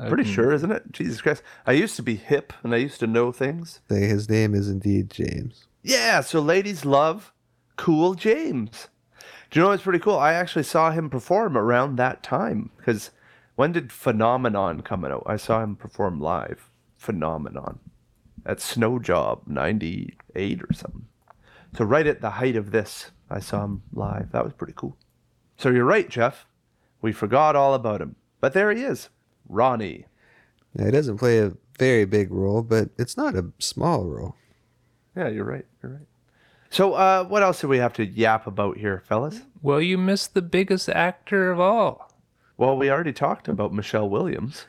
[0.07, 0.91] Pretty sure, isn't it?
[0.91, 1.43] Jesus Christ.
[1.67, 3.81] I used to be hip and I used to know things.
[3.89, 5.67] They- His name is indeed James.
[5.83, 7.31] Yeah, so ladies love
[7.75, 8.87] Cool James.
[9.51, 10.17] Do you know what's pretty cool?
[10.17, 13.11] I actually saw him perform around that time because
[13.55, 15.23] when did Phenomenon come out?
[15.27, 16.69] I saw him perform live.
[17.03, 17.79] Phenomenon
[18.45, 21.05] at Snow Job 98 or something.
[21.77, 24.31] So right at the height of this, I saw him live.
[24.31, 24.95] That was pretty cool.
[25.57, 26.45] So you're right, Jeff.
[27.01, 28.15] We forgot all about him.
[28.39, 29.09] But there he is.
[29.49, 30.05] Ronnie.
[30.73, 34.35] Now, he doesn't play a very big role, but it's not a small role.
[35.15, 35.65] Yeah, you're right.
[35.81, 36.07] You're right.
[36.69, 39.41] So uh, what else do we have to yap about here, fellas?
[39.61, 42.11] Well, you missed the biggest actor of all.
[42.57, 44.65] Well, we already talked about Michelle Williams.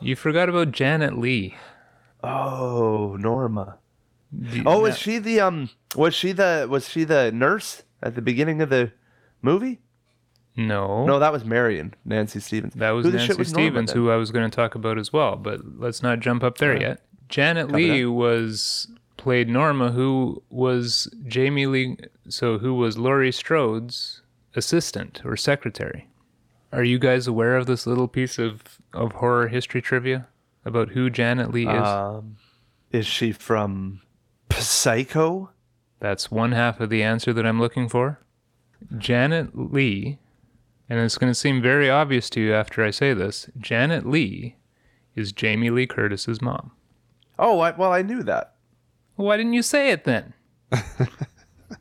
[0.00, 1.54] You forgot about Janet Leigh.
[2.22, 3.78] Oh, Norma.
[4.38, 5.70] Do- Oh, was she the um?
[5.94, 8.92] Was she the was she the nurse at the beginning of the
[9.42, 9.80] movie?
[10.56, 11.04] No.
[11.04, 12.74] No, that was Marion, Nancy Stevens.
[12.74, 15.34] That was Who Nancy was Stevens, who I was going to talk about as well,
[15.36, 17.00] but let's not jump up there yet.
[17.28, 18.86] Janet Coming Lee was
[19.16, 21.96] played Norma, who was Jamie Lee,
[22.28, 24.22] so who was Laurie Strode's
[24.54, 26.06] assistant or secretary.
[26.74, 30.26] Are you guys aware of this little piece of, of horror history trivia
[30.64, 31.86] about who Janet Leigh is?
[31.86, 32.36] Um,
[32.90, 34.02] is she from
[34.50, 35.50] Psycho?
[36.00, 38.18] That's one half of the answer that I'm looking for.
[38.98, 40.18] Janet Leigh,
[40.90, 44.56] and it's going to seem very obvious to you after I say this Janet Leigh
[45.14, 46.72] is Jamie Lee Curtis's mom.
[47.38, 48.54] Oh, I, well, I knew that.
[49.14, 50.34] Why didn't you say it then?
[50.72, 50.88] I,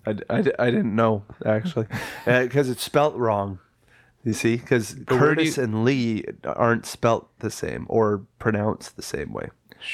[0.06, 1.88] I, I didn't know actually,
[2.26, 3.58] because it's spelt wrong.
[4.24, 9.34] You see, because Curtis you- and Lee aren't spelt the same or pronounced the same
[9.34, 9.50] way.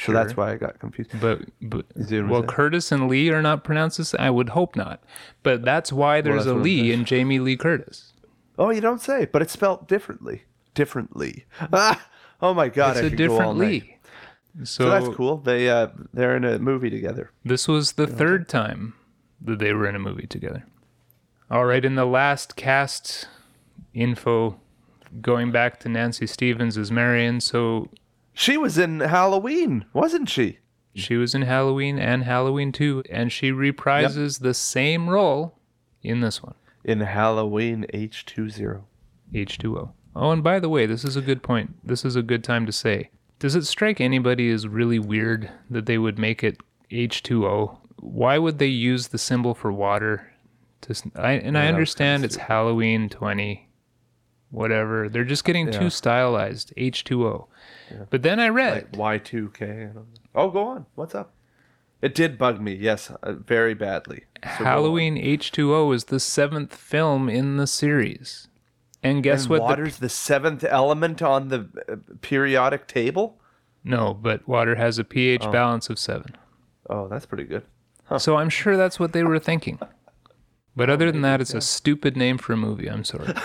[0.06, 1.20] So that's why I got confused.
[1.20, 2.44] But, but see what I'm well?
[2.44, 4.22] Curtis and Lee are not pronounced the same.
[4.22, 5.04] I would hope not.
[5.42, 8.14] But that's why there's that's a Lee in Jamie Lee Curtis.
[8.60, 10.44] Oh, you don't say, but it's spelt differently.
[10.76, 11.46] Differently.
[11.74, 12.08] Ah,
[12.42, 12.98] oh my God!
[12.98, 13.58] It's I a different.
[13.58, 13.98] Lee.
[14.60, 15.38] So, So, that's cool.
[15.38, 17.32] They uh, they're in a movie together.
[17.44, 18.94] This was the third time
[19.42, 20.66] that they were in a movie together.
[21.50, 23.28] All right, in the last cast
[23.94, 24.60] info,
[25.22, 27.90] going back to Nancy Stevens as Marion, so
[28.34, 30.60] She was in Halloween, wasn't she?
[30.96, 35.58] she was in Halloween and Halloween 2, and she reprises the same role
[36.02, 38.82] in this one, In Halloween H20.
[39.34, 39.92] H2O.
[40.16, 41.76] Oh, and by the way, this is a good point.
[41.84, 43.12] This is a good time to say.
[43.38, 46.58] Does it strike anybody as really weird that they would make it
[46.92, 47.78] H2O?
[48.02, 50.34] Why would they use the symbol for water?
[50.82, 53.69] To, I, and I understand it's Halloween 20,
[54.52, 55.10] whatever.
[55.10, 55.80] They're just getting Yeah.
[55.80, 57.48] too stylized, H2O.
[58.10, 59.92] But then I read, Like Y2K.
[60.36, 60.86] Oh, go on.
[60.96, 61.34] What's up?
[62.02, 64.24] It did bug me, yes, uh, very badly.
[64.44, 64.64] So.
[64.64, 68.48] Halloween H2O is the seventh film in the series.
[69.04, 69.58] And guess and what?
[69.58, 73.36] the- water's the seventh element on the uh, periodic table?
[73.84, 76.36] no, but water has a pH balance of seven.
[76.90, 77.64] Oh, that's pretty good.
[78.18, 79.80] So I'm sure that's what they were thinking.
[80.76, 82.88] But other than that, it's a stupid name for a movie.
[82.90, 83.34] I'm sorry.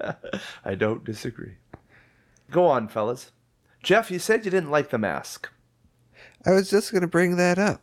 [0.64, 1.54] I don't disagree.
[2.50, 3.30] Go on, fellas.
[3.82, 5.48] Jeff, you said you didn't like the mask.
[6.44, 7.82] I was just gonna bring that up.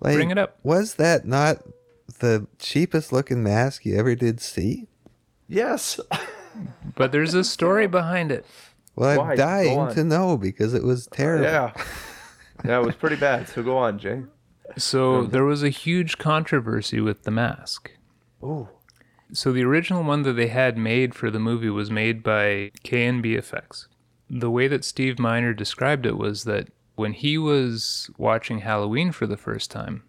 [0.00, 0.58] Like, Bring it up.
[0.62, 1.58] Was that not
[2.18, 4.88] the cheapest looking mask you ever did see?
[5.48, 6.00] Yes.
[6.94, 8.46] But there's a story behind it.
[8.94, 9.32] Well, Why?
[9.32, 11.44] I'm dying to know because it was terrible.
[11.46, 11.72] yeah.
[12.64, 13.48] Yeah, it was pretty bad.
[13.48, 14.22] So go on, Jay.
[14.76, 17.90] So um, there was a huge controversy with the mask.
[18.42, 18.68] Ooh.
[19.32, 23.34] So the original one that they had made for the movie was made by K&B
[23.34, 23.88] Effects.
[24.28, 29.26] The way that Steve Miner described it was that when he was watching Halloween for
[29.26, 30.02] the first time,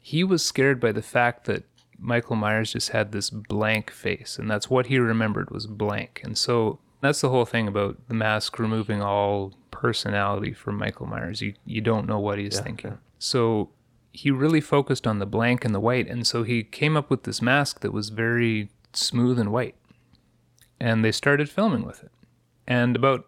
[0.00, 1.64] he was scared by the fact that
[1.98, 6.20] Michael Myers just had this blank face, and that's what he remembered was blank.
[6.22, 11.40] And so that's the whole thing about the mask removing all personality from Michael Myers.
[11.40, 12.98] You you don't know what he's thinking.
[13.18, 13.70] So
[14.14, 17.24] he really focused on the blank and the white, and so he came up with
[17.24, 19.74] this mask that was very smooth and white.
[20.78, 22.12] And they started filming with it.
[22.66, 23.26] And about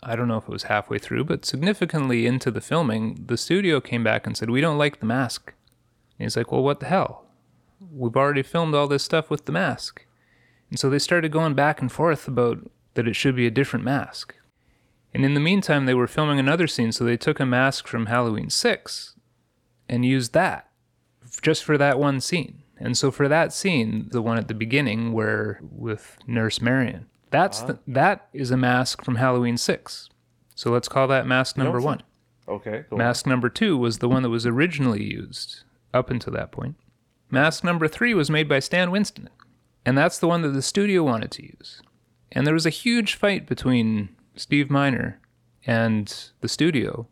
[0.00, 3.80] I don't know if it was halfway through, but significantly into the filming, the studio
[3.80, 5.52] came back and said, "We don't like the mask."
[6.18, 7.26] And he's like, "Well, what the hell?
[7.92, 10.06] We've already filmed all this stuff with the mask."
[10.70, 13.84] And so they started going back and forth about that it should be a different
[13.84, 14.36] mask.
[15.12, 18.06] And in the meantime, they were filming another scene, so they took a mask from
[18.06, 19.16] Halloween 6
[19.88, 20.68] and use that
[21.42, 22.62] just for that one scene.
[22.78, 27.60] And so for that scene, the one at the beginning where with Nurse Marion, that's
[27.62, 30.08] the, that is a mask from Halloween 6.
[30.54, 32.02] So let's call that mask number 1.
[32.48, 32.84] Okay.
[32.88, 32.98] Go on.
[32.98, 36.76] Mask number 2 was the one that was originally used up until that point.
[37.30, 39.28] Mask number 3 was made by Stan Winston.
[39.84, 41.82] And that's the one that the studio wanted to use.
[42.32, 45.20] And there was a huge fight between Steve Miner
[45.66, 47.08] and the studio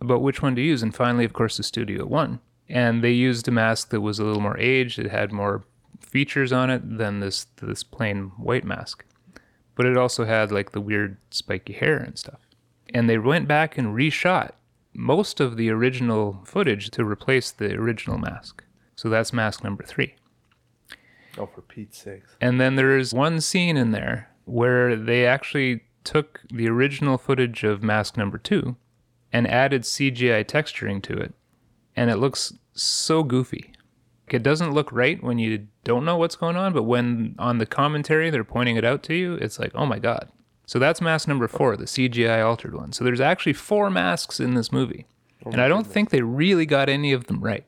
[0.00, 0.82] about which one to use.
[0.82, 2.40] And finally, of course, the studio won.
[2.68, 4.98] And they used a mask that was a little more aged.
[4.98, 5.64] It had more
[6.00, 9.04] features on it than this this plain white mask.
[9.74, 12.40] But it also had like the weird spiky hair and stuff.
[12.92, 14.52] And they went back and reshot
[14.92, 18.64] most of the original footage to replace the original mask.
[18.96, 20.14] So that's mask number three.
[21.38, 22.24] Oh, for Pete's sake.
[22.40, 27.82] And then there's one scene in there where they actually took the original footage of
[27.82, 28.76] mask number two
[29.32, 31.34] and added CGI texturing to it.
[31.96, 33.72] And it looks so goofy.
[34.28, 37.66] It doesn't look right when you don't know what's going on, but when on the
[37.66, 40.30] commentary they're pointing it out to you, it's like, oh my God.
[40.66, 42.92] So that's mask number four, the CGI altered one.
[42.92, 45.06] So there's actually four masks in this movie.
[45.44, 47.64] Oh and I don't think they really got any of them right.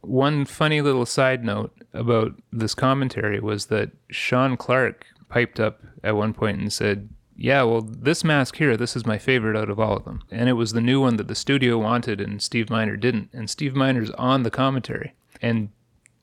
[0.00, 6.16] One funny little side note about this commentary was that Sean Clark piped up at
[6.16, 7.08] one point and said,
[7.42, 10.22] Yeah, well, this mask here, this is my favorite out of all of them.
[10.30, 13.30] And it was the new one that the studio wanted and Steve Miner didn't.
[13.32, 15.14] And Steve Miner's on the commentary.
[15.40, 15.70] And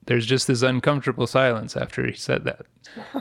[0.06, 2.68] there's just this uncomfortable silence after he said that.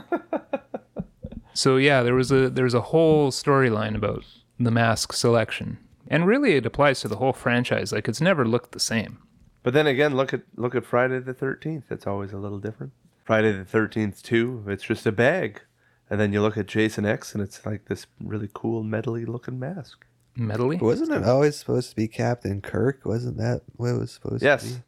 [1.55, 4.23] so yeah, there was a there was a whole storyline about
[4.59, 5.79] the mask selection.
[6.07, 7.91] And really it applies to the whole franchise.
[7.91, 9.23] Like it's never looked the same.
[9.63, 11.91] But then again, look at look at Friday the Thirteenth.
[11.91, 12.93] It's always a little different.
[13.23, 15.61] Friday the Thirteenth too, It's just a bag,
[16.09, 19.59] and then you look at Jason X, and it's like this really cool metally looking
[19.59, 20.05] mask.
[20.37, 20.79] Metally?
[20.79, 23.05] Wasn't it always supposed to be Captain Kirk?
[23.05, 24.45] Wasn't that what it was supposed to be?
[24.45, 24.79] Yes.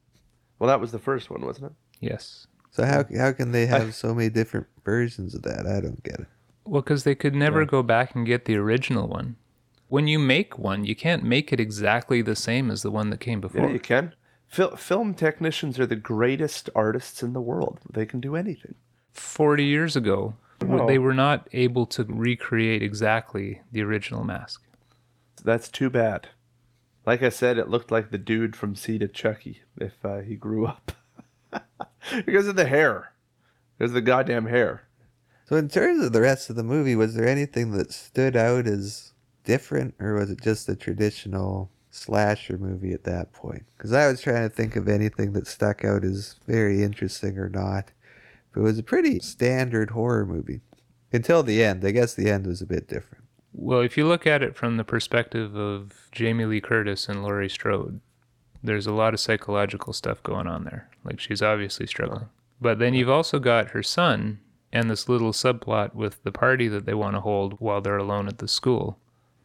[0.59, 1.73] Well, that was the first one, wasn't it?
[1.99, 2.47] Yes.
[2.71, 5.65] So how how can they have so many different versions of that?
[5.65, 6.27] I don't get it.
[6.65, 9.37] Well, because they could never go back and get the original one.
[9.87, 13.19] When you make one, you can't make it exactly the same as the one that
[13.19, 13.61] came before.
[13.61, 13.73] Yeah, before.
[13.73, 14.13] you can.
[14.47, 17.79] Fil- film technicians are the greatest artists in the world.
[17.91, 18.75] They can do anything.
[19.13, 20.35] 40 years ago,
[20.79, 20.87] w- Oh.
[20.93, 24.63] they were not able to recreate exactly the original mask.
[25.43, 26.29] That's too bad.
[27.05, 30.35] Like I said, it looked like the dude from Seed of Chucky if uh, he
[30.35, 30.91] grew up.
[32.25, 33.13] because of the hair.
[33.77, 34.83] Because of the goddamn hair.
[35.45, 38.67] So in terms of the rest of the movie, was there anything that stood out
[38.67, 39.13] as
[39.45, 43.65] different, or was it just a traditional slasher movie at that point?
[43.75, 47.49] Because I was trying to think of anything that stuck out as very interesting or
[47.49, 47.91] not.
[48.53, 50.61] But it was a pretty standard horror movie
[51.11, 51.83] until the end.
[51.85, 53.23] I guess the end was a bit different.
[53.53, 57.49] Well, if you look at it from the perspective of Jamie Lee Curtis and Laurie
[57.49, 57.99] Strode,
[58.63, 60.89] there's a lot of psychological stuff going on there.
[61.03, 62.29] Like she's obviously struggling.
[62.61, 64.39] But then you've also got her son
[64.71, 68.27] and this little subplot with the party that they want to hold while they're alone
[68.27, 68.99] at the school,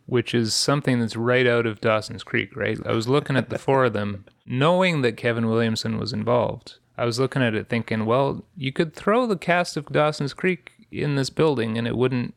[0.06, 2.78] which is something that's right out of Dawson's Creek, right?
[2.84, 6.76] I was looking at the four of them, knowing that Kevin Williamson was involved.
[6.96, 10.72] I was looking at it thinking, well, you could throw the cast of Dawson's Creek
[10.94, 12.34] in this building and it wouldn't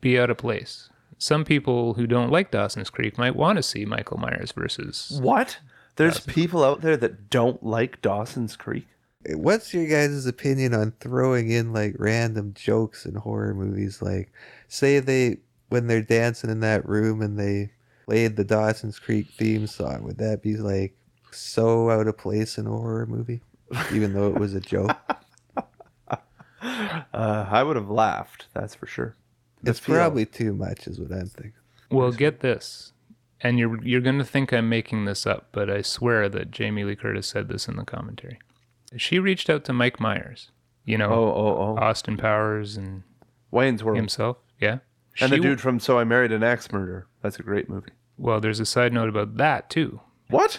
[0.00, 0.88] be out of place.
[1.18, 5.18] Some people who don't like Dawson's Creek might want to see Michael Myers versus.
[5.20, 5.58] What?
[5.96, 8.86] There's people out there that don't like Dawson's Creek?
[9.30, 14.00] What's your guys' opinion on throwing in like random jokes in horror movies?
[14.00, 14.32] Like,
[14.68, 15.38] say they
[15.70, 17.72] when they're dancing in that room and they
[18.06, 20.04] played the Dawson's Creek theme song.
[20.04, 20.96] Would that be like
[21.32, 23.40] so out of place in a horror movie,
[23.92, 24.96] even though it was a joke?
[26.62, 29.16] Uh, I would have laughed, that's for sure.
[29.62, 29.94] The it's feel.
[29.96, 31.52] probably too much, is what I'm thinking.
[31.90, 32.92] Well, get this.
[33.40, 36.82] And you're you're going to think I'm making this up, but I swear that Jamie
[36.84, 38.38] Lee Curtis said this in the commentary.
[38.96, 40.50] She reached out to Mike Myers,
[40.84, 41.76] you know, Oh, oh, oh.
[41.80, 43.02] Austin Powers and
[43.52, 43.96] Wayne's World.
[43.98, 44.38] himself.
[44.60, 44.78] Yeah.
[45.20, 47.06] and the She- dude from So I Married an Axe Murderer.
[47.22, 47.92] That's a great movie.
[48.16, 50.00] Well, there's a side note about that too.
[50.30, 50.58] What?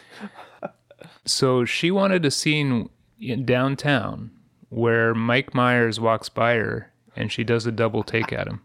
[1.26, 2.90] So she wanted a scene
[3.20, 4.32] in downtown
[4.70, 8.62] where Mike Myers walks by her and she does a double take at him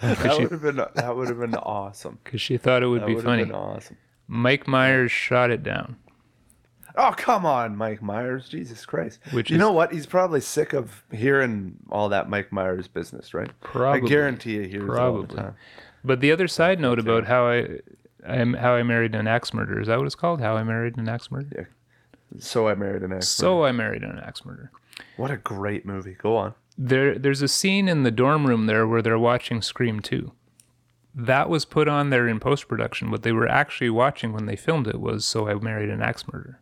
[0.00, 2.18] That would have been that would have been awesome.
[2.24, 3.44] because she thought it would That be funny.
[3.44, 3.96] been awesome.
[4.26, 5.96] Mike Myers shot it down.
[6.96, 8.48] Oh come on, Mike Myers!
[8.48, 9.20] Jesus Christ!
[9.32, 9.92] Which you is- know what?
[9.92, 13.50] He's probably sick of hearing all that Mike Myers business, right?
[13.60, 14.02] Probably.
[14.08, 15.36] I guarantee you hears it all the Probably.
[15.36, 15.54] time.
[16.02, 17.78] But the other side note about how I,
[18.26, 20.40] I how I married an axe murderer is that what it's called?
[20.40, 21.68] How I married an axe murderer.
[22.38, 23.28] So I married an axe.
[23.28, 24.70] So I married an axe murderer.
[25.16, 26.14] What a great movie!
[26.20, 26.54] Go on.
[26.78, 30.32] There, there's a scene in the dorm room there where they're watching Scream 2.
[31.14, 33.10] That was put on there in post production.
[33.10, 36.24] What they were actually watching when they filmed it was So I Married an Axe
[36.32, 36.58] Murderer.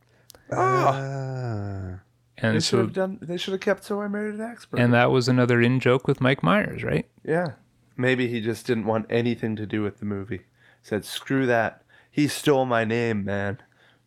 [0.51, 2.01] Ah,
[2.41, 3.19] They And should so, have done.
[3.21, 4.85] They should have kept So I Married an Axe Murderer.
[4.85, 7.07] and that was another in joke with Mike Myers, right?
[7.25, 7.53] yeah,
[7.97, 10.43] maybe he just didn't want anything to do with the movie.
[10.83, 11.83] Said screw that.
[12.11, 13.59] He stole my name, man.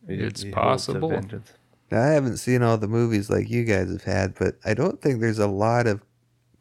[0.07, 1.09] He- It's he possible.
[1.91, 5.01] Now, I haven't seen all the movies like you guys have had, but I don't
[5.01, 6.01] think there's a lot of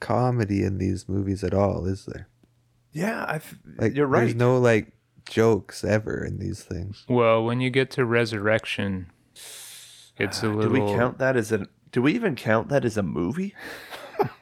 [0.01, 2.27] comedy in these movies at all, is there?
[2.93, 4.21] Yeah, I've, Like, you're right.
[4.23, 4.93] There's no like
[5.29, 7.05] jokes ever in these things.
[7.09, 9.07] Well, when you get to Resurrection,
[10.17, 10.63] it's a little.
[10.63, 11.69] Do we count that as a?
[11.93, 13.55] Do we even count that as a movie?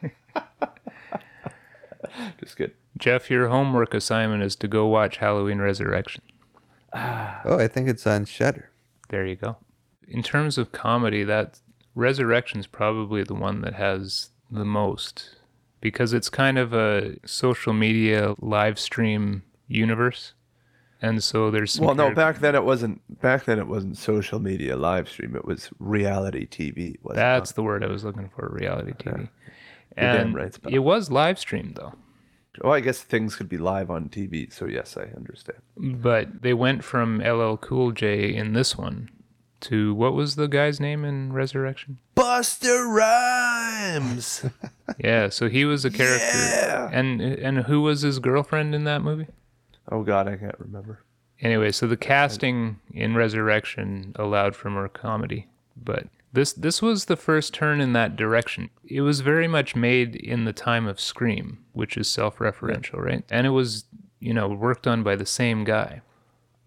[2.40, 2.72] Just good.
[2.96, 6.22] Jeff, your homework assignment is to go watch Halloween Resurrection.
[6.94, 8.70] Oh, I think it's on Shudder.
[9.08, 9.56] There you go.
[10.06, 11.60] In terms of comedy, that
[11.94, 15.36] Resurrection's probably the one that has the most
[15.80, 20.32] because it's kind of a social media live stream universe.
[21.00, 23.20] And so there's Well, no, back then it wasn't.
[23.20, 25.36] Back then it wasn't social media live stream.
[25.36, 26.96] It was reality TV.
[27.14, 29.04] That's the word I was looking for, reality TV.
[29.16, 29.28] You're
[29.96, 31.94] And right, it was live streamed though.
[32.62, 34.52] Well, I guess things could be live on TV.
[34.52, 35.58] So yes, I understand.
[35.76, 39.10] But they went from LL Cool J in this one
[39.60, 41.98] to what was the guy's name in Resurrection?
[42.16, 44.44] Busta Rhymes.
[44.98, 46.38] Yeah, so he was a character.
[46.38, 46.88] Yeah.
[46.90, 49.26] And and who was his girlfriend in that movie?
[49.92, 51.00] oh God, I can't remember.
[51.40, 55.46] Anyway, so the casting in Resurrection allowed for more comedy,
[55.76, 58.70] but this this was the first turn in that direction.
[58.84, 63.24] It was very much made in the time of Scream, which is self-referential, right?
[63.30, 63.84] And it was,
[64.20, 66.02] you know, worked on by the same guy.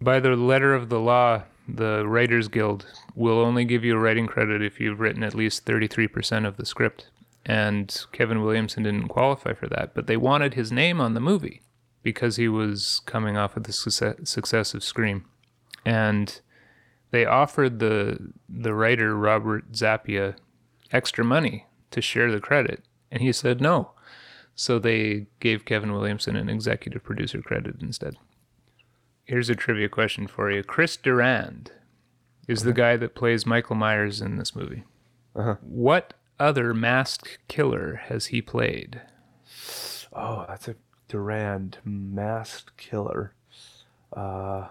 [0.00, 4.26] By the letter of the law, the Writers Guild will only give you a writing
[4.26, 7.10] credit if you've written at least 33% of the script.
[7.44, 11.62] And Kevin Williamson didn't qualify for that, but they wanted his name on the movie
[12.02, 15.24] because he was coming off of the success, success of Scream.
[15.84, 16.40] And
[17.12, 20.34] they offered the the writer Robert Zappia
[20.90, 23.92] extra money to share the credit, and he said no.
[24.54, 28.16] So they gave Kevin Williamson an executive producer credit instead.
[29.24, 30.62] Here's a trivia question for you.
[30.62, 31.70] Chris Durand
[32.48, 34.82] is the guy that plays Michael Myers in this movie.
[35.34, 35.56] Uh-huh.
[35.62, 39.00] What other masked killer has he played?
[40.12, 40.74] Oh, that's a
[41.08, 43.32] Durand masked killer.
[44.12, 44.68] Uh,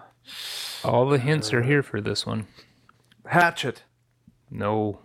[0.84, 2.46] All the hints are here for this one.
[3.26, 3.82] Hatchet.
[4.50, 4.98] No.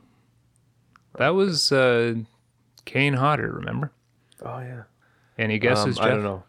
[1.17, 2.15] That was uh,
[2.85, 3.91] Kane Hodder, remember?
[4.43, 4.83] Oh yeah.
[5.37, 6.05] Any guesses, Um, Jeff?
[6.05, 6.43] I don't know.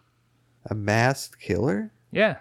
[0.70, 1.90] A masked killer?
[2.10, 2.38] Yeah.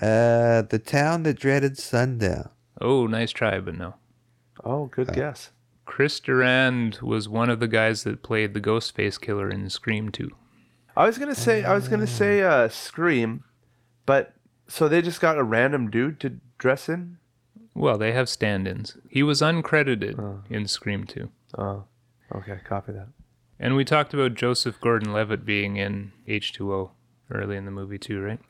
[0.00, 2.50] Uh, the town that dreaded sundown.
[2.80, 3.94] Oh, nice try, but no.
[4.62, 5.50] Oh, good guess.
[5.86, 10.30] Chris Durand was one of the guys that played the Ghostface killer in Scream 2.
[10.96, 13.44] I was gonna say I was gonna say uh, Scream,
[14.04, 14.34] but
[14.68, 17.18] so they just got a random dude to dress in.
[17.74, 18.96] Well, they have stand ins.
[19.08, 20.42] He was uncredited oh.
[20.48, 21.28] in Scream 2.
[21.58, 21.84] Oh,
[22.34, 23.08] okay, copy that.
[23.58, 26.90] And we talked about Joseph Gordon Levitt being in H2O
[27.30, 28.40] early in the movie, too, right?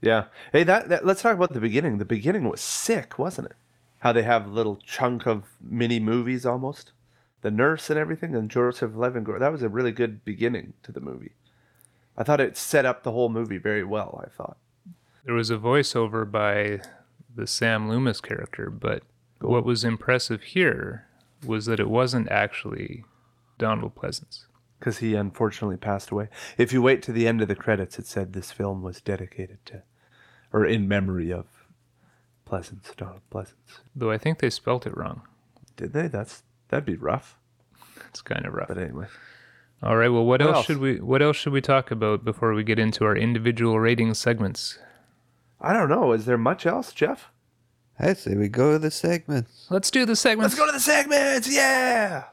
[0.00, 0.24] Yeah.
[0.52, 1.98] Hey, that, that let's talk about the beginning.
[1.98, 3.56] The beginning was sick, wasn't it?
[4.00, 6.92] How they have a little chunk of mini movies almost.
[7.42, 9.38] The nurse and everything, and Joseph Levingor.
[9.38, 11.32] That was a really good beginning to the movie.
[12.16, 14.22] I thought it set up the whole movie very well.
[14.24, 14.56] I thought.
[15.24, 16.80] There was a voiceover by
[17.34, 19.02] the Sam Loomis character, but
[19.40, 21.06] what was impressive here
[21.46, 23.04] was that it wasn't actually
[23.58, 24.46] Donald Pleasence.
[24.78, 26.28] because he unfortunately passed away.
[26.58, 29.58] If you wait to the end of the credits, it said this film was dedicated
[29.66, 29.82] to,
[30.52, 31.46] or in memory of,
[32.46, 33.78] Pleasence, Donald Pleasence.
[33.94, 35.22] Though I think they spelt it wrong.
[35.76, 36.08] Did they?
[36.08, 37.38] That's that'd be rough.
[38.08, 38.68] It's kind of rough.
[38.68, 39.06] But anyway,
[39.82, 40.08] All right.
[40.10, 40.66] Well, what, What else, else?
[40.66, 44.12] should we what else should we talk about before we get into our individual rating
[44.14, 44.78] segments?
[45.62, 46.12] I don't know.
[46.12, 47.30] Is there much else, Jeff?
[47.98, 49.68] I say we go to the segments.
[49.70, 50.54] Let's do the segments.
[50.54, 51.52] Let's go to the segments.
[51.52, 52.24] Yeah.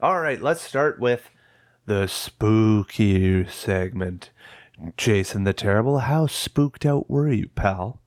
[0.00, 0.40] All right.
[0.40, 1.28] Let's start with
[1.86, 4.30] the spooky segment.
[4.96, 8.00] Jason the Terrible, how spooked out were you, pal?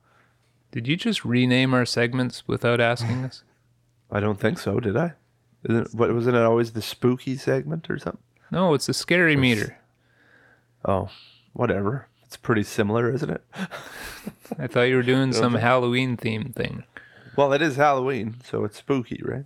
[0.71, 3.43] Did you just rename our segments without asking us?
[4.11, 4.79] I don't think so.
[4.79, 5.13] Did I?
[5.63, 8.21] Isn't, what wasn't it always the spooky segment or something?
[8.51, 9.77] No, it's the scary meter.
[10.83, 11.09] Oh,
[11.53, 12.07] whatever.
[12.35, 13.41] It's pretty similar, isn't it?
[14.59, 16.83] I thought you were doing some Halloween theme thing.
[17.37, 19.45] Well, it is Halloween, so it's spooky, right?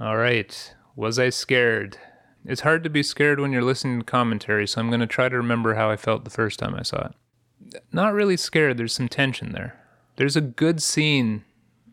[0.00, 0.74] All right.
[0.96, 1.98] Was I scared?
[2.46, 5.28] It's hard to be scared when you're listening to commentary, so I'm going to try
[5.28, 7.82] to remember how I felt the first time I saw it.
[7.92, 9.78] Not really scared, there's some tension there.
[10.16, 11.44] There's a good scene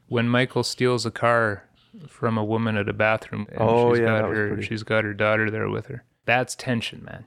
[0.07, 1.65] when Michael steals a car
[2.07, 4.65] from a woman at a bathroom and Oh, she's yeah, got that was her pretty-
[4.65, 6.05] she's got her daughter there with her.
[6.23, 7.25] That's tension, man.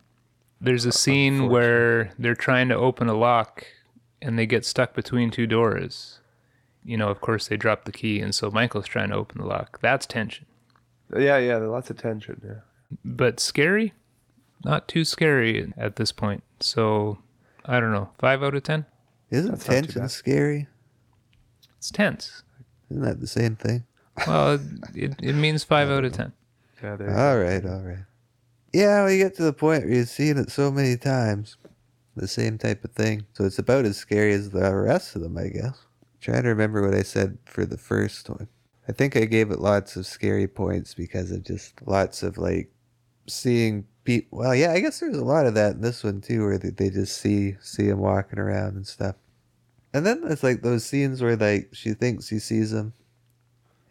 [0.60, 3.64] There's a scene where they're trying to open a lock
[4.20, 6.20] and they get stuck between two doors.
[6.84, 9.46] You know, of course they drop the key and so Michael's trying to open the
[9.46, 9.80] lock.
[9.80, 10.46] That's tension.
[11.14, 12.40] Yeah, yeah, there's lots of tension.
[12.44, 12.60] Yeah.
[13.04, 13.92] but scary
[14.64, 17.18] not too scary at this point so
[17.64, 18.84] i don't know five out of ten
[19.30, 20.66] Isn't That's not tension scary?
[21.78, 22.42] it's tense
[22.90, 23.84] Isn't that the same thing?
[24.26, 24.58] well
[24.94, 26.32] it, it means five out of ten
[26.82, 26.90] Yeah.
[26.92, 28.04] All right, all right.
[28.72, 31.56] Yeah, we get to the point where you've seen it so many times,
[32.14, 33.26] the same type of thing.
[33.32, 35.78] So it's about as scary as the rest of them, I guess.
[36.20, 38.48] trying to remember what I said for the first one.
[38.88, 42.72] I think I gave it lots of scary points because of just lots of like
[43.28, 44.38] seeing people.
[44.40, 46.70] Well, yeah, I guess there's a lot of that in this one too, where they,
[46.70, 49.16] they just see see him walking around and stuff.
[49.94, 52.92] And then there's like those scenes where like she thinks she sees him,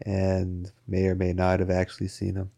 [0.05, 2.51] and may or may not have actually seen him.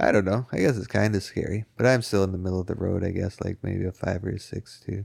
[0.00, 0.46] I don't know.
[0.52, 3.02] I guess it's kind of scary, but I'm still in the middle of the road.
[3.04, 5.04] I guess like maybe a five or a six too.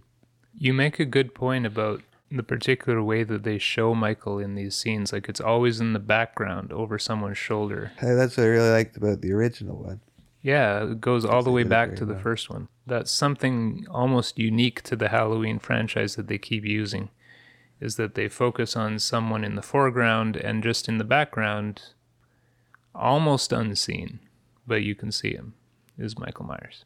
[0.55, 4.75] you make a good point about the particular way that they show michael in these
[4.75, 8.69] scenes like it's always in the background over someone's shoulder Hey, That's what I really
[8.71, 9.99] liked about the original one.
[10.41, 14.81] yeah it goes all the way back to the first one that's something almost unique
[14.83, 17.09] to the halloween franchise that they keep using
[17.79, 21.81] is that they focus on someone in the foreground and just in the background
[22.95, 24.19] almost unseen
[24.67, 25.53] but you can see him
[25.97, 26.85] is michael myers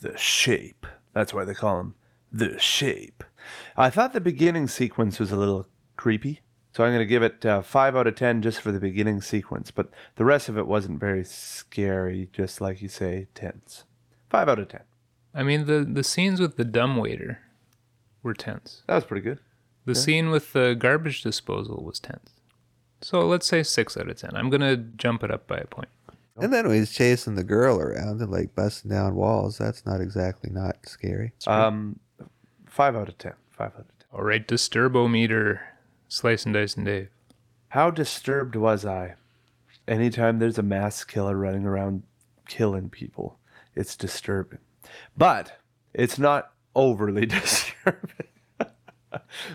[0.00, 0.86] The shape.
[1.12, 1.94] That's why they call him
[2.32, 3.24] the shape.
[3.76, 5.66] I thought the beginning sequence was a little
[5.96, 6.40] creepy,
[6.72, 9.22] so I'm going to give it uh, five out of ten just for the beginning
[9.22, 9.70] sequence.
[9.70, 13.84] But the rest of it wasn't very scary, just like you say, tense.
[14.28, 14.82] Five out of ten.
[15.32, 17.38] i mean the, the scenes with the dumb waiter
[18.22, 19.38] were tense That was pretty good.
[19.86, 22.32] The scene with the garbage disposal was tense.
[23.00, 24.32] So let's say six out of ten.
[24.34, 25.88] I'm gonna jump it up by a point.
[26.38, 30.00] And then when he's chasing the girl around and like busting down walls, that's not
[30.00, 31.32] exactly not scary.
[31.46, 31.98] Um,
[32.66, 33.32] five out of ten.
[33.50, 34.06] Five out of ten.
[34.12, 35.60] All right, disturbometer,
[36.08, 37.08] slice and dice and Dave.
[37.68, 39.14] How disturbed was I?
[39.88, 42.02] Anytime there's a mass killer running around
[42.48, 43.38] killing people,
[43.74, 44.58] it's disturbing.
[45.16, 45.58] But
[45.94, 48.26] it's not overly disturbing.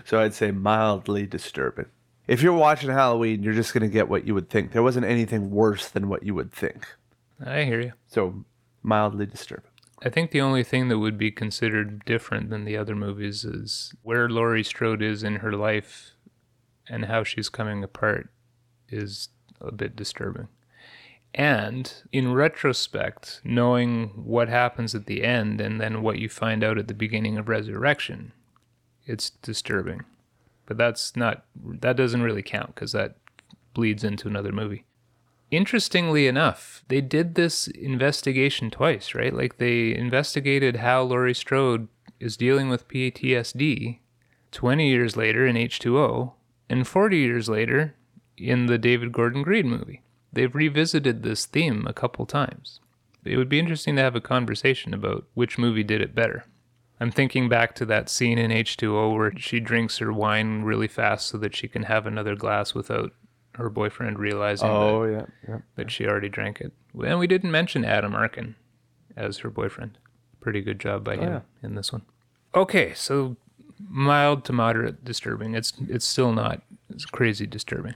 [0.04, 1.86] so I'd say mildly disturbing.
[2.26, 4.72] If you're watching Halloween, you're just going to get what you would think.
[4.72, 6.86] There wasn't anything worse than what you would think.
[7.44, 7.92] I hear you.
[8.06, 8.44] So
[8.82, 9.70] mildly disturbing.
[10.04, 13.92] I think the only thing that would be considered different than the other movies is
[14.02, 16.12] where Laurie Strode is in her life
[16.88, 18.28] and how she's coming apart
[18.88, 19.28] is
[19.60, 20.48] a bit disturbing.
[21.34, 26.78] And in retrospect, knowing what happens at the end and then what you find out
[26.78, 28.32] at the beginning of Resurrection,
[29.06, 30.02] it's disturbing.
[30.66, 33.16] But that's not, that doesn't really count because that
[33.74, 34.84] bleeds into another movie.
[35.50, 39.34] Interestingly enough, they did this investigation twice, right?
[39.34, 43.98] Like they investigated how Laurie Strode is dealing with PTSD
[44.50, 46.32] 20 years later in H2O
[46.70, 47.94] and 40 years later
[48.38, 50.02] in the David Gordon Green movie.
[50.32, 52.80] They've revisited this theme a couple times.
[53.24, 56.44] It would be interesting to have a conversation about which movie did it better.
[57.00, 61.28] I'm thinking back to that scene in H2O where she drinks her wine really fast
[61.28, 63.12] so that she can have another glass without
[63.56, 65.58] her boyfriend realizing that Oh yeah, yeah.
[65.74, 66.72] but she already drank it.
[67.04, 68.54] And we didn't mention Adam Arkin
[69.16, 69.98] as her boyfriend.
[70.40, 71.40] Pretty good job by oh, him yeah.
[71.62, 72.02] in this one.
[72.54, 73.36] Okay, so
[73.78, 75.54] mild to moderate disturbing.
[75.54, 77.94] It's it's still not it's crazy disturbing.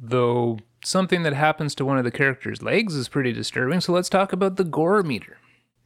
[0.00, 4.08] Though something that happens to one of the characters' legs is pretty disturbing, so let's
[4.08, 5.38] talk about the gore meter.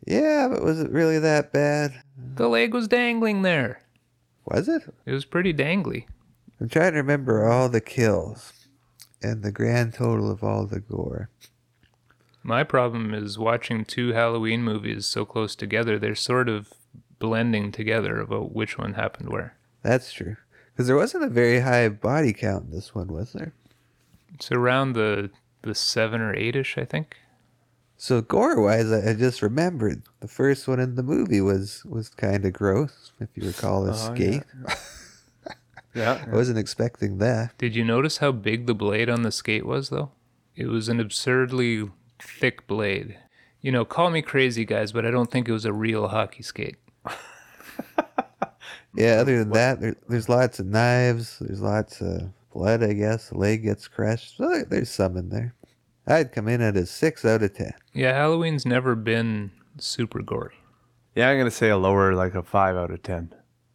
[0.09, 2.01] Yeah, but was it really that bad?
[2.17, 3.83] The leg was dangling there.
[4.47, 4.83] Was it?
[5.05, 6.07] It was pretty dangly.
[6.59, 8.55] I'm trying to remember all the kills
[9.23, 11.29] and the grand total of all the gore.
[12.43, 16.73] My problem is watching two Halloween movies so close together, they're sort of
[17.19, 19.59] blending together about which one happened where.
[19.83, 20.37] That's true.
[20.73, 23.53] Because there wasn't a very high body count in this one, was there?
[24.33, 25.31] It's around the
[25.61, 27.17] the seven or eight ish, I think.
[28.01, 32.09] So gore wise, I, I just remembered the first one in the movie was was
[32.09, 34.45] kind of gross, if you recall the Oh, skate.
[35.95, 36.25] Yeah.
[36.27, 37.59] I wasn't expecting that.
[37.59, 40.13] Did you notice how big the blade on the skate was, though?
[40.55, 43.17] It was an absurdly thick blade.
[43.63, 46.43] You know, call me crazy, guys, but I don't think it was a real hockey
[46.45, 46.77] skate.
[48.95, 49.17] Yeah.
[49.21, 51.39] Other than that, there, there's lots of knives.
[51.41, 52.83] There's lots of blood.
[52.83, 54.39] I guess the leg gets crushed.
[54.39, 55.55] So there- there's some in there.
[56.09, 57.75] I'd come in at a six out of ten.
[57.93, 60.55] Yeah, Halloween's never been super gory.
[61.15, 63.33] Yeah, I'm gonna say a lower, like a five out of ten.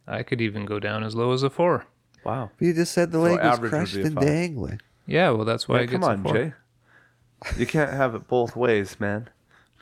[0.07, 1.85] I could even go down as low as a four.
[2.25, 2.51] Wow.
[2.57, 4.23] But you just said the So leg was average would crushed be a and five.
[4.25, 4.81] dangling.
[5.05, 6.33] Yeah, well, that's why Yeah, it come gets on, four.
[6.33, 6.53] Jay.
[7.57, 9.29] You can't have it both ways, man.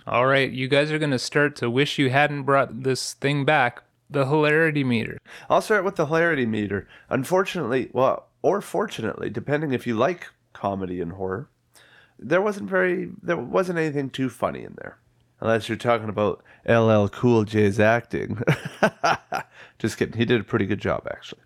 [0.07, 3.45] All right, you guys are going to start to wish you hadn't brought this thing
[3.45, 3.83] back.
[4.09, 5.19] The hilarity meter.
[5.49, 6.87] I'll start with the hilarity meter.
[7.09, 11.49] Unfortunately, well, or fortunately, depending if you like comedy and horror,
[12.21, 14.99] there wasn't very, there wasn't anything too funny in there,
[15.39, 18.41] unless you're talking about LL Cool J's acting.
[19.79, 20.17] Just kidding.
[20.17, 21.41] He did a pretty good job, actually.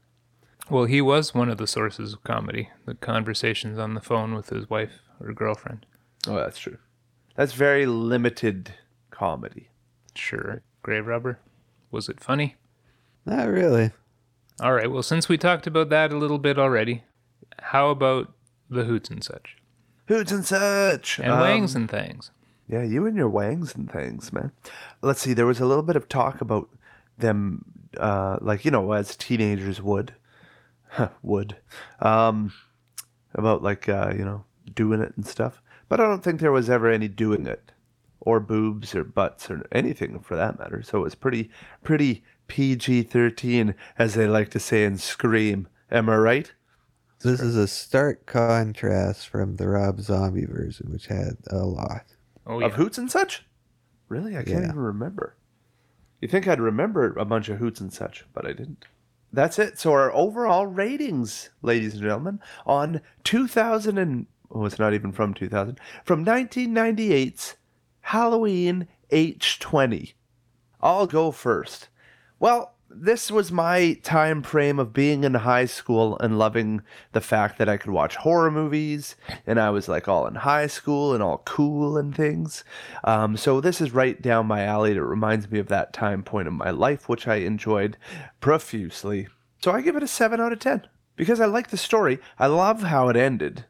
[0.70, 2.70] Well, he was one of the sources of comedy.
[2.86, 5.86] The conversations on the phone with his wife or girlfriend.
[6.28, 6.78] Oh, that's true.
[7.36, 8.74] That's very limited
[9.12, 9.70] comedy.
[10.16, 10.64] Sure.
[10.82, 11.40] Grave robber.
[11.92, 12.56] Was it funny?
[13.26, 13.92] Not really.
[14.60, 14.90] All right.
[14.90, 17.04] Well, since we talked about that a little bit already,
[17.60, 18.34] how about
[18.70, 19.58] the hoots and such
[20.08, 21.20] Hoots and such.
[21.20, 22.32] and Um, wangs and things?
[22.68, 24.52] Yeah, you and your wangs and things, man.
[25.02, 25.34] Let's see.
[25.34, 26.70] There was a little bit of talk about
[27.18, 27.64] them,
[27.98, 30.14] uh, like you know, as teenagers would,
[31.22, 31.58] would,
[32.00, 32.54] um,
[33.34, 35.62] about like uh, you know, doing it and stuff.
[35.88, 37.72] But I don't think there was ever any doing it,
[38.20, 40.82] or boobs or butts or anything for that matter.
[40.82, 41.52] So it was pretty,
[41.84, 45.68] pretty PG thirteen, as they like to say in Scream.
[45.92, 46.52] Am I right?
[47.20, 52.04] This is a stark contrast from the Rob Zombie version, which had a lot.
[52.46, 53.46] Oh, Of hoots and such?
[54.10, 54.38] Really?
[54.38, 54.70] I can't Yeah.
[54.70, 55.36] even remember.
[56.22, 58.86] You think I'd remember a bunch of hoots and such, but I didn't.
[59.34, 59.80] That's it.
[59.80, 65.34] So our overall ratings, ladies and gentlemen, on 2000 and oh, it's not even from
[65.34, 67.56] 2000, from 1998's
[68.02, 70.14] Halloween H20.
[70.82, 71.90] I'll go first.
[72.40, 76.82] Well, this was my time frame of being in high school and loving
[77.12, 80.68] the fact that I could watch horror movies, and I was like all in high
[80.68, 82.64] school and all cool and things.
[83.04, 84.92] Um, so this is right down my alley.
[84.92, 87.98] It reminds me of that time point in my life, which I enjoyed
[88.40, 89.28] profusely.
[89.62, 92.20] So I give it a seven out of ten because I like the story.
[92.40, 93.66] I love how it ended,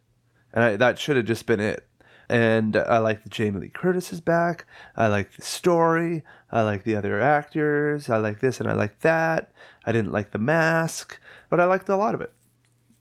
[0.53, 1.87] and I, that should have just been it.
[2.29, 4.65] And I like that Jamie Lee Curtis is back.
[4.95, 6.23] I like the story.
[6.51, 8.09] I like the other actors.
[8.09, 9.51] I like this and I like that.
[9.85, 11.19] I didn't like the mask,
[11.49, 12.33] but I liked a lot of it.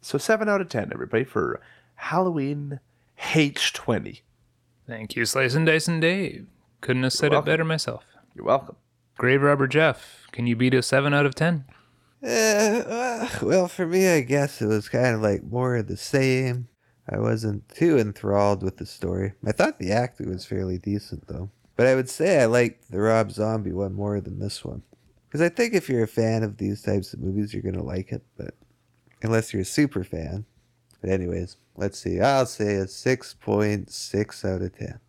[0.00, 1.60] So 7 out of 10, everybody, for
[1.94, 2.80] Halloween
[3.18, 4.20] H20.
[4.86, 6.46] Thank you, Slice and Dice and Dave.
[6.82, 8.04] Couldn't have said it better myself.
[8.34, 8.76] You're welcome.
[9.16, 11.64] Grave robber Jeff, can you beat a 7 out of 10?
[12.22, 15.96] Eh, uh, well, for me, I guess it was kind of like more of the
[15.96, 16.68] same.
[17.08, 19.34] I wasn't too enthralled with the story.
[19.46, 21.50] I thought the acting was fairly decent, though.
[21.76, 24.82] But I would say I like the Rob Zombie one more than this one.
[25.26, 27.82] Because I think if you're a fan of these types of movies, you're going to
[27.82, 28.22] like it.
[28.36, 28.54] But
[29.22, 30.46] unless you're a super fan.
[31.00, 32.20] But, anyways, let's see.
[32.20, 35.00] I'll say a 6.6 out of 10.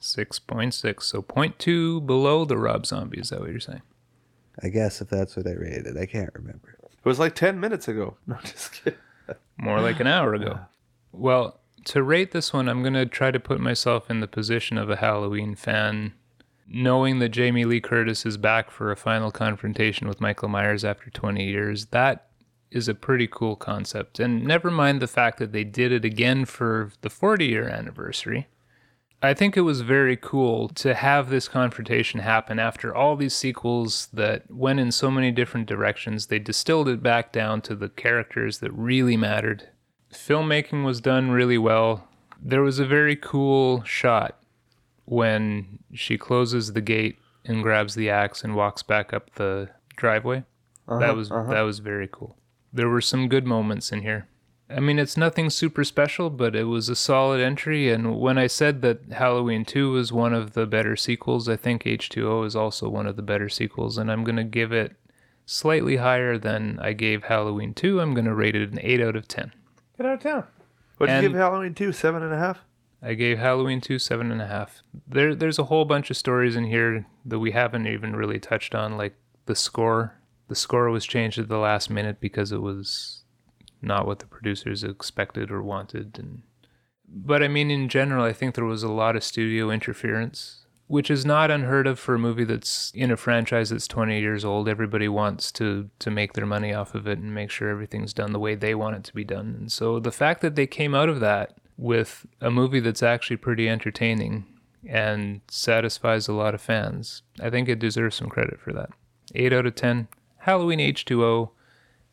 [0.00, 1.02] 6.6.
[1.02, 3.20] So 0.2 below the Rob Zombie.
[3.20, 3.82] Is that what you're saying?
[4.62, 5.96] I guess if that's what I rated.
[5.96, 6.76] I can't remember.
[6.82, 8.16] It was like 10 minutes ago.
[8.26, 8.98] No, just kidding.
[9.56, 10.58] More like an hour ago.
[11.12, 14.78] Well, to rate this one, I'm going to try to put myself in the position
[14.78, 16.14] of a Halloween fan,
[16.66, 21.10] knowing that Jamie Lee Curtis is back for a final confrontation with Michael Myers after
[21.10, 21.86] 20 years.
[21.86, 22.28] That
[22.70, 24.18] is a pretty cool concept.
[24.18, 28.48] And never mind the fact that they did it again for the 40 year anniversary.
[29.24, 34.08] I think it was very cool to have this confrontation happen after all these sequels
[34.12, 36.26] that went in so many different directions.
[36.26, 39.68] They distilled it back down to the characters that really mattered.
[40.12, 42.08] Filmmaking was done really well.
[42.40, 44.38] There was a very cool shot
[45.04, 50.44] when she closes the gate and grabs the axe and walks back up the driveway.
[50.88, 51.50] that uh-huh, was uh-huh.
[51.52, 52.36] that was very cool.
[52.72, 54.28] There were some good moments in here.
[54.70, 57.90] I mean, it's nothing super special, but it was a solid entry.
[57.90, 61.82] And when I said that Halloween 2 was one of the better sequels, I think
[61.82, 63.98] H2O is also one of the better sequels.
[63.98, 64.96] And I'm going to give it
[65.44, 68.00] slightly higher than I gave Halloween 2.
[68.00, 69.52] I'm going to rate it an 8 out of 10.
[70.02, 70.44] Get out of town.
[70.96, 71.92] What did you give Halloween 2?
[71.92, 72.64] Seven and a half?
[73.00, 74.82] I gave Halloween 2 seven and a half.
[75.06, 78.74] There, there's a whole bunch of stories in here that we haven't even really touched
[78.74, 79.14] on, like
[79.46, 80.14] the score.
[80.48, 83.22] The score was changed at the last minute because it was
[83.80, 86.18] not what the producers expected or wanted.
[86.18, 86.42] And
[87.08, 90.61] but I mean, in general, I think there was a lot of studio interference,
[90.92, 94.44] which is not unheard of for a movie that's in a franchise that's 20 years
[94.44, 94.68] old.
[94.68, 98.34] Everybody wants to to make their money off of it and make sure everything's done
[98.34, 99.56] the way they want it to be done.
[99.58, 103.38] And so the fact that they came out of that with a movie that's actually
[103.38, 104.44] pretty entertaining
[104.86, 108.90] and satisfies a lot of fans, I think it deserves some credit for that.
[109.34, 110.08] 8 out of 10.
[110.40, 111.52] Halloween H2O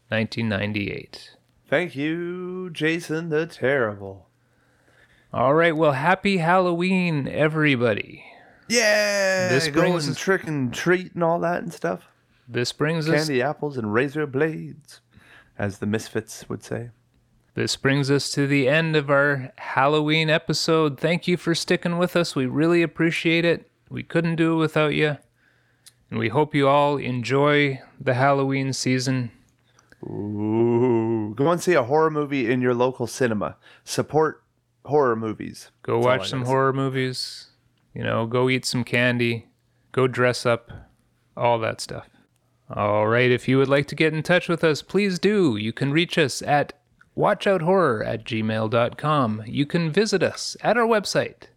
[0.08, 1.36] 1998.
[1.68, 4.30] Thank you, Jason the Terrible.
[5.34, 8.24] All right, well, happy Halloween, everybody.
[8.70, 12.08] Yeah, This brings and trick and treat and all that and stuff.
[12.48, 15.02] This brings us Candy apples and razor blades,
[15.58, 16.90] as the misfits would say.
[17.56, 21.00] This brings us to the end of our Halloween episode.
[21.00, 22.36] Thank you for sticking with us.
[22.36, 23.70] We really appreciate it.
[23.90, 25.18] We couldn't do it without you.
[26.10, 29.32] And we hope you all enjoy the Halloween season.
[30.04, 33.58] Ooh, go and see a horror movie in your local cinema.
[33.84, 34.44] Support
[34.86, 35.72] horror movies.
[35.84, 37.49] Go That's watch some horror movies.
[38.00, 39.48] You know, go eat some candy.
[39.92, 40.72] Go dress up.
[41.36, 42.08] All that stuff.
[42.74, 45.58] All right, if you would like to get in touch with us, please do.
[45.58, 46.72] You can reach us at
[47.18, 49.44] watchouthorror at gmail.com.
[49.46, 51.48] You can visit us at our website,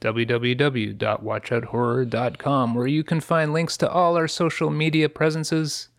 [0.00, 5.90] www.watchouthorror.com, where you can find links to all our social media presences.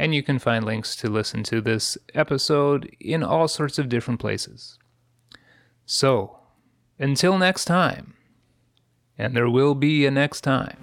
[0.00, 4.18] And you can find links to listen to this episode in all sorts of different
[4.18, 4.80] places.
[5.86, 6.40] So,
[6.98, 8.14] until next time,
[9.18, 10.76] and there will be a next time,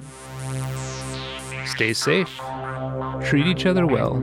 [1.65, 2.39] stay safe,
[3.23, 4.15] treat each other well,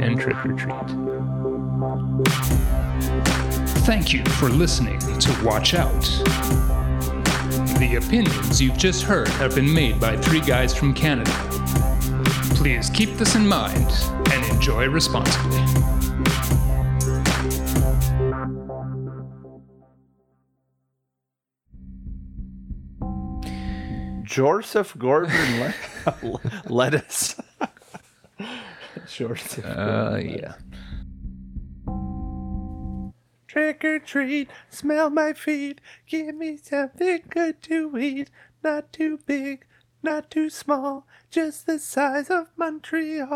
[0.00, 0.74] and trick or treat.
[3.84, 6.02] Thank you for listening to Watch Out.
[7.78, 11.32] The opinions you've just heard have been made by three guys from Canada.
[12.54, 13.90] Please keep this in mind
[14.30, 15.91] and enjoy responsibly.
[24.32, 25.74] Joseph Gordon
[26.22, 27.36] Le- lettuce.
[29.06, 29.62] Joseph.
[29.62, 30.54] Uh, yeah.
[33.46, 38.30] Trick or treat, smell my feet, give me something good to eat.
[38.64, 39.66] Not too big,
[40.02, 43.26] not too small, just the size of Montreal.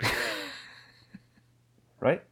[2.00, 2.22] right?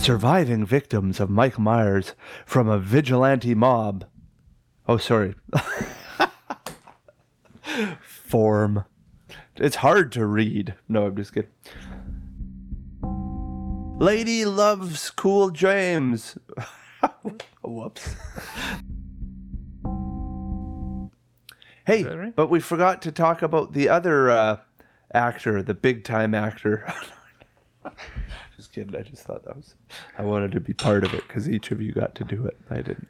[0.00, 2.14] Surviving victims of Mike Myers
[2.46, 4.06] from a vigilante mob.
[4.88, 5.34] Oh, sorry.
[8.02, 8.86] Form.
[9.56, 10.74] It's hard to read.
[10.88, 11.50] No, I'm just kidding.
[14.00, 16.38] Lady loves cool James.
[17.62, 18.16] Whoops.
[21.86, 22.34] hey, right?
[22.34, 24.56] but we forgot to talk about the other uh,
[25.12, 26.90] actor, the big time actor.
[28.60, 28.94] just kidding.
[28.94, 29.74] I just thought that was.
[30.18, 32.58] I wanted to be part of it because each of you got to do it.
[32.68, 33.08] I didn't.